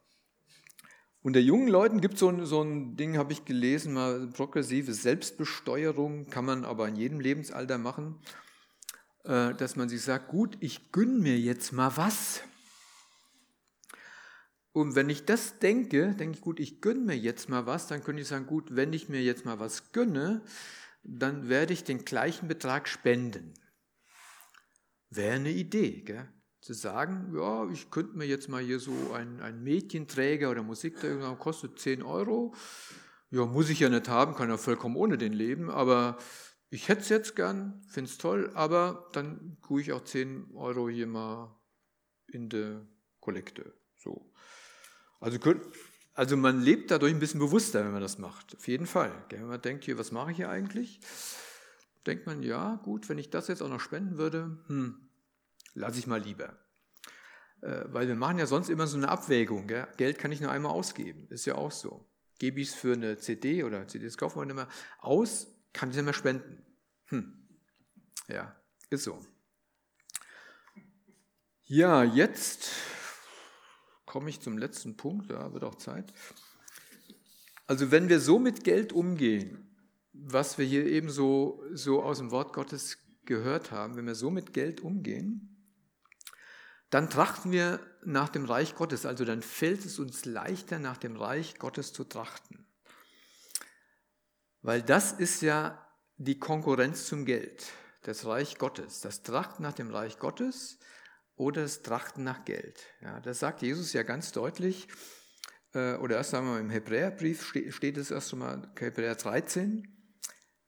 [1.23, 6.31] Unter jungen Leuten gibt es so, so ein Ding, habe ich gelesen, mal progressive Selbstbesteuerung,
[6.31, 8.19] kann man aber in jedem Lebensalter machen,
[9.25, 12.43] dass man sich sagt, gut, ich gönne mir jetzt mal was.
[14.73, 18.05] Und wenn ich das denke, denke ich, gut, ich gönne mir jetzt mal was, dann
[18.05, 20.43] könnte ich sagen, gut, wenn ich mir jetzt mal was gönne,
[21.03, 23.55] dann werde ich den gleichen Betrag spenden.
[25.11, 26.29] Wäre eine Idee, gell?
[26.61, 31.35] zu sagen, ja, ich könnte mir jetzt mal hier so ein, ein Mädchenträger oder Musikträger,
[31.37, 32.55] kostet 10 Euro.
[33.31, 36.19] Ja, muss ich ja nicht haben, kann ja vollkommen ohne den leben, aber
[36.71, 40.89] ich hätte es jetzt gern, finde es toll, aber dann tue ich auch 10 Euro
[40.89, 41.61] hier mal
[42.29, 42.87] in der
[43.19, 43.75] Kollekte.
[43.99, 44.33] So.
[45.19, 45.39] Also,
[46.15, 48.57] also man lebt dadurch ein bisschen bewusster, wenn man das macht.
[48.57, 49.13] Auf jeden Fall.
[49.31, 51.01] Wenn man denkt, hier, was mache ich hier eigentlich?
[52.07, 55.11] Denkt man, ja, gut, wenn ich das jetzt auch noch spenden würde, hm,
[55.75, 56.57] lasse ich mal lieber.
[57.63, 59.67] Äh, weil wir machen ja sonst immer so eine Abwägung.
[59.67, 59.89] Gell?
[59.97, 61.27] Geld kann ich nur einmal ausgeben.
[61.31, 62.09] Ist ja auch so.
[62.39, 64.69] Gebe ich es für eine CD oder CDs kaufen wir nicht mehr
[65.01, 66.65] aus, kann ich nicht mehr spenden.
[67.07, 67.49] Hm.
[68.29, 68.55] Ja,
[68.91, 69.21] ist so.
[71.65, 72.71] Ja, jetzt
[74.07, 76.13] komme ich zum letzten Punkt, ja, wird auch Zeit.
[77.67, 79.71] Also wenn wir so mit Geld umgehen,
[80.13, 84.31] was wir hier eben so, so aus dem Wort Gottes gehört haben, wenn wir so
[84.31, 85.57] mit Geld umgehen,
[86.91, 91.17] dann trachten wir nach dem Reich Gottes, also dann fällt es uns leichter, nach dem
[91.17, 92.67] Reich Gottes zu trachten.
[94.63, 95.87] Weil das ist ja
[96.17, 97.67] die Konkurrenz zum Geld,
[98.03, 100.79] das Reich Gottes, das Trachten nach dem Reich Gottes
[101.35, 102.85] oder das Trachten nach Geld.
[103.01, 104.89] Ja, das sagt Jesus ja ganz deutlich.
[105.73, 109.97] Äh, oder erst einmal im Hebräerbrief steht es erst einmal, Hebräer 13.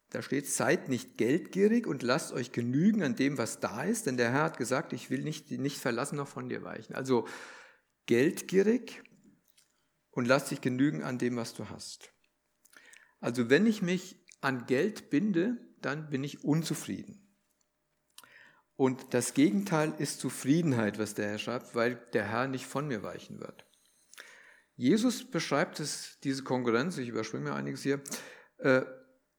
[0.09, 4.18] Da steht, seid nicht geldgierig und lasst euch genügen an dem, was da ist, denn
[4.18, 6.95] der Herr hat gesagt, ich will nicht, nicht verlassen noch von dir weichen.
[6.95, 7.26] Also
[8.07, 9.03] geldgierig
[10.11, 12.11] und lass dich genügen an dem, was du hast.
[13.22, 17.20] Also wenn ich mich an Geld binde, dann bin ich unzufrieden.
[18.76, 23.02] Und das Gegenteil ist Zufriedenheit, was der Herr schreibt, weil der Herr nicht von mir
[23.02, 23.64] weichen wird.
[24.74, 28.00] Jesus beschreibt es, diese Konkurrenz, ich überspringe mir einiges hier,
[28.58, 28.82] äh,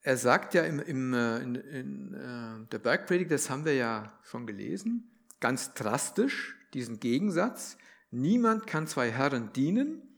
[0.02, 4.18] er sagt ja im, im, äh, in, in äh, der Bergpredigt, das haben wir ja
[4.24, 7.78] schon gelesen, ganz drastisch diesen Gegensatz,
[8.12, 10.13] niemand kann zwei Herren dienen,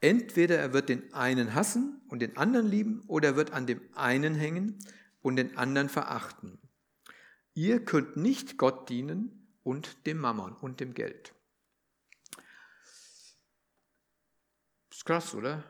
[0.00, 3.80] entweder er wird den einen hassen und den anderen lieben, oder er wird an dem
[3.94, 4.78] einen hängen
[5.20, 6.58] und den anderen verachten.
[7.54, 11.34] Ihr könnt nicht Gott dienen und dem Mammon und dem Geld.
[14.90, 15.64] Ist krass, oder?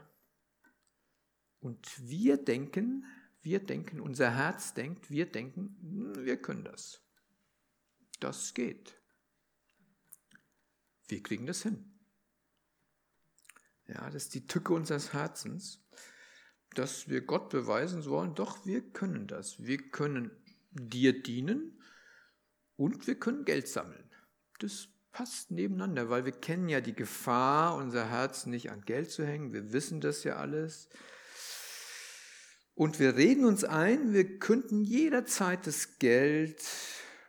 [1.60, 3.04] Und wir denken,
[3.42, 7.02] wir denken, unser Herz denkt, wir denken, hm, wir können das.
[8.20, 9.00] Das geht.
[11.08, 11.97] Wir kriegen das hin.
[13.88, 15.82] Ja, das ist die Tücke unseres Herzens,
[16.74, 19.64] dass wir Gott beweisen wollen, doch wir können das.
[19.64, 20.30] Wir können
[20.70, 21.80] dir dienen
[22.76, 24.10] und wir können Geld sammeln.
[24.58, 29.26] Das passt nebeneinander, weil wir kennen ja die Gefahr, unser Herz nicht an Geld zu
[29.26, 29.52] hängen.
[29.52, 30.88] Wir wissen das ja alles.
[32.74, 36.62] Und wir reden uns ein, wir könnten jederzeit das Geld,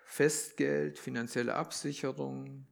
[0.06, 2.68] Festgeld, finanzielle Absicherung,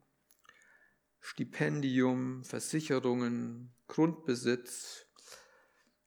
[1.27, 5.05] Stipendium, Versicherungen, Grundbesitz,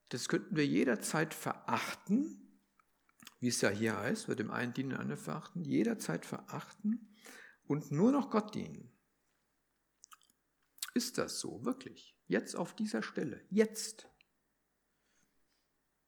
[0.09, 2.41] das könnten wir jederzeit verachten
[3.41, 7.17] wie es ja hier heißt, wird dem einen dienen, dem anderen verachten, jederzeit verachten
[7.65, 8.93] und nur noch Gott dienen.
[10.93, 12.17] Ist das so, wirklich?
[12.27, 14.09] Jetzt auf dieser Stelle, jetzt.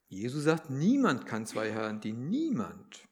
[0.07, 3.09] Jesus sagt, niemand kann zwei Herren dienen, niemand.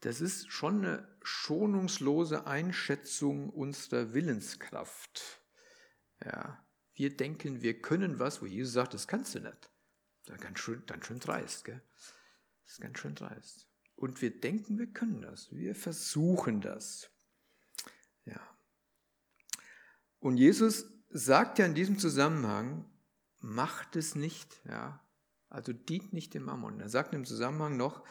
[0.00, 5.42] Das ist schon eine schonungslose Einschätzung unserer Willenskraft.
[6.24, 6.64] Ja,
[6.94, 9.70] wir denken, wir können was, wo Jesus sagt, das kannst du nicht.
[10.26, 11.64] Dann ganz schön, dann schön dreist.
[11.64, 11.82] Gell?
[12.62, 13.68] Das ist ganz schön dreist.
[13.96, 15.50] Und wir denken, wir können das.
[15.52, 17.10] Wir versuchen das.
[18.24, 18.40] Ja.
[20.20, 22.88] Und Jesus sagt ja in diesem Zusammenhang,
[23.40, 25.02] macht es nicht, ja.
[25.48, 26.80] Also dient nicht dem Mammon.
[26.80, 28.04] Er sagt im Zusammenhang noch,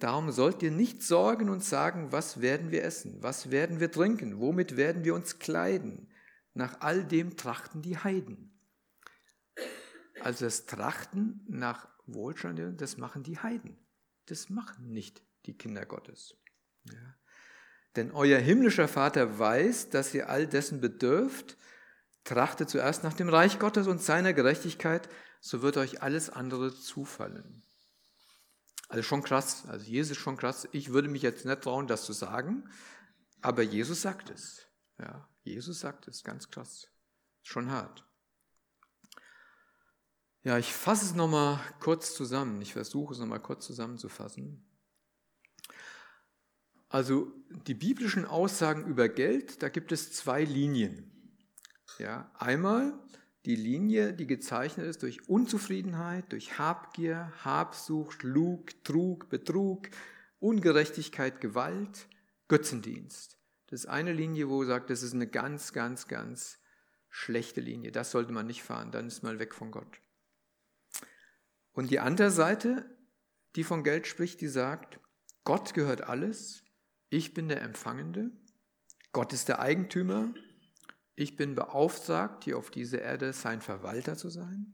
[0.00, 4.40] darum sollt ihr nicht sorgen und sagen, was werden wir essen, was werden wir trinken,
[4.40, 6.08] womit werden wir uns kleiden.
[6.54, 8.58] Nach all dem trachten die Heiden.
[10.22, 13.78] Also das Trachten nach Wohlstand, das machen die Heiden.
[14.26, 16.36] Das machen nicht die Kinder Gottes.
[16.84, 17.16] Ja.
[17.96, 21.56] Denn euer himmlischer Vater weiß, dass ihr all dessen bedürft.
[22.24, 25.08] Trachtet zuerst nach dem Reich Gottes und seiner Gerechtigkeit,
[25.40, 27.62] so wird euch alles andere zufallen.
[28.90, 30.68] Also schon krass, also Jesus ist schon krass.
[30.72, 32.68] Ich würde mich jetzt nicht trauen, das zu sagen,
[33.40, 34.66] aber Jesus sagt es.
[34.98, 36.88] Ja, Jesus sagt es, ganz krass.
[37.42, 38.04] Schon hart.
[40.42, 42.60] Ja, ich fasse es nochmal kurz zusammen.
[42.62, 44.66] Ich versuche es nochmal kurz zusammenzufassen.
[46.88, 47.32] Also
[47.68, 51.38] die biblischen Aussagen über Geld, da gibt es zwei Linien.
[51.98, 52.98] Ja, einmal
[53.46, 59.88] die Linie, die gezeichnet ist durch Unzufriedenheit, durch Habgier, Habsucht, Lug, Trug, Betrug,
[60.40, 62.08] Ungerechtigkeit, Gewalt,
[62.48, 63.38] Götzendienst.
[63.68, 66.58] Das ist eine Linie, wo sagt, das ist eine ganz, ganz, ganz
[67.08, 67.92] schlechte Linie.
[67.92, 70.00] Das sollte man nicht fahren, dann ist man weg von Gott.
[71.72, 72.84] Und die andere Seite,
[73.56, 75.00] die von Geld spricht, die sagt,
[75.44, 76.64] Gott gehört alles,
[77.08, 78.30] ich bin der Empfangende,
[79.12, 80.32] Gott ist der Eigentümer,
[81.20, 84.72] ich bin beauftragt, hier auf dieser Erde sein Verwalter zu sein.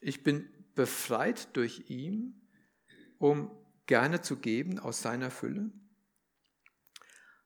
[0.00, 2.48] Ich bin befreit durch ihn,
[3.18, 3.50] um
[3.86, 5.70] gerne zu geben aus seiner Fülle.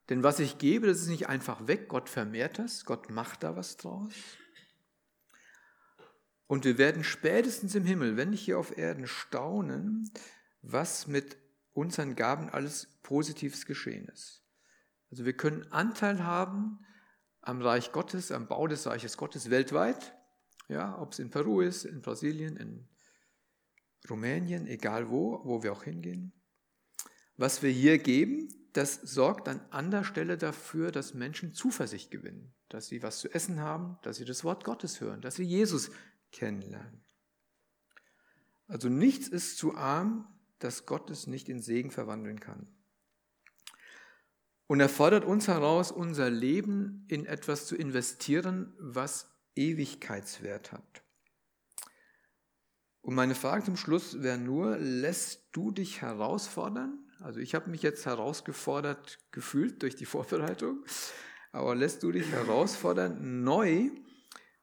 [0.08, 3.56] Denn was ich gebe, das ist nicht einfach weg, Gott vermehrt das, Gott macht da
[3.56, 4.14] was draus.
[6.46, 10.10] Und wir werden spätestens im Himmel, wenn nicht hier auf Erden, staunen,
[10.62, 11.36] was mit
[11.74, 14.42] unseren Gaben alles Positives geschehen ist.
[15.10, 16.78] Also wir können Anteil haben
[17.42, 20.16] am Reich Gottes, am Bau des Reiches Gottes weltweit,
[20.68, 22.88] ja, ob es in Peru ist, in Brasilien, in
[24.08, 26.32] Rumänien, egal wo, wo wir auch hingehen.
[27.36, 32.86] Was wir hier geben, das sorgt an anderer Stelle dafür, dass Menschen Zuversicht gewinnen, dass
[32.86, 35.90] sie was zu essen haben, dass sie das Wort Gottes hören, dass sie Jesus
[36.30, 37.04] kennenlernen.
[38.66, 40.26] Also nichts ist zu arm,
[40.58, 42.68] dass Gott es nicht in Segen verwandeln kann.
[44.72, 51.02] Und er fordert uns heraus, unser Leben in etwas zu investieren, was Ewigkeitswert hat.
[53.02, 57.00] Und meine Frage zum Schluss wäre nur, lässt du dich herausfordern?
[57.20, 60.82] Also ich habe mich jetzt herausgefordert gefühlt durch die Vorbereitung,
[61.50, 63.90] aber lässt du dich herausfordern, neu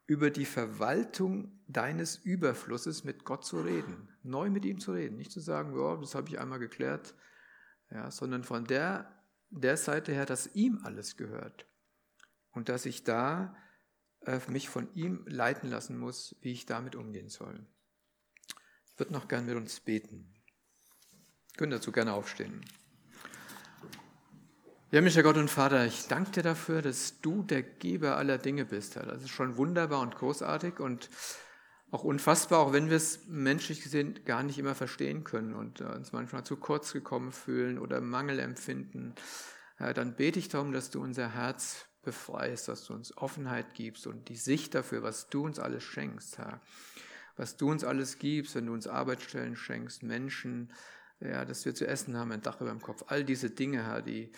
[0.08, 5.32] über die Verwaltung deines Überflusses mit Gott zu reden, neu mit ihm zu reden, nicht
[5.32, 7.14] zu sagen, oh, das habe ich einmal geklärt,
[7.92, 9.19] ja, sondern von der,
[9.50, 11.66] der Seite her, dass ihm alles gehört
[12.52, 13.56] und dass ich da
[14.22, 17.66] äh, mich von ihm leiten lassen muss, wie ich damit umgehen soll.
[18.86, 20.34] Ich würde noch gern mit uns beten.
[21.58, 22.64] Könnte dazu gerne aufstehen.
[24.92, 28.66] Ja, Mischer Gott und Vater, ich danke dir dafür, dass du der Geber aller Dinge
[28.66, 28.96] bist.
[28.96, 31.10] Das ist schon wunderbar und großartig und
[31.92, 35.86] auch unfassbar, auch wenn wir es menschlich gesehen gar nicht immer verstehen können und äh,
[35.86, 39.16] uns manchmal zu kurz gekommen fühlen oder Mangel empfinden.
[39.78, 44.30] Dann bete ich darum, dass du unser Herz befreist, dass du uns Offenheit gibst und
[44.30, 46.62] die Sicht dafür, was du uns alles schenkst, Herr.
[47.36, 50.74] Was du uns alles gibst, wenn du uns Arbeitsstellen schenkst, Menschen,
[51.20, 54.02] ja, dass wir zu essen haben, ein Dach über dem Kopf, all diese Dinge, Herr,
[54.02, 54.32] die,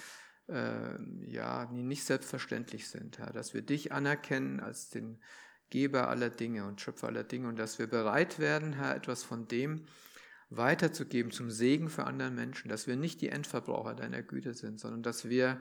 [0.47, 5.19] äh, ja, die nicht selbstverständlich sind, Herr, dass wir dich anerkennen als den
[5.72, 9.47] Geber aller Dinge und Schöpfer aller Dinge und dass wir bereit werden, Herr, etwas von
[9.47, 9.86] dem
[10.51, 15.01] weiterzugeben zum Segen für andere Menschen, dass wir nicht die Endverbraucher deiner Güte sind, sondern
[15.01, 15.59] dass wir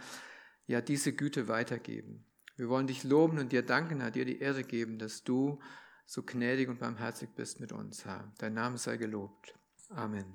[0.67, 2.27] ja diese Güte weitergeben.
[2.57, 5.61] Wir wollen dich loben und dir danken, Herr, dir die Ehre geben, dass du
[6.05, 8.31] so gnädig und barmherzig bist mit uns, Herr.
[8.39, 9.55] Dein Name sei gelobt.
[9.89, 10.35] Amen.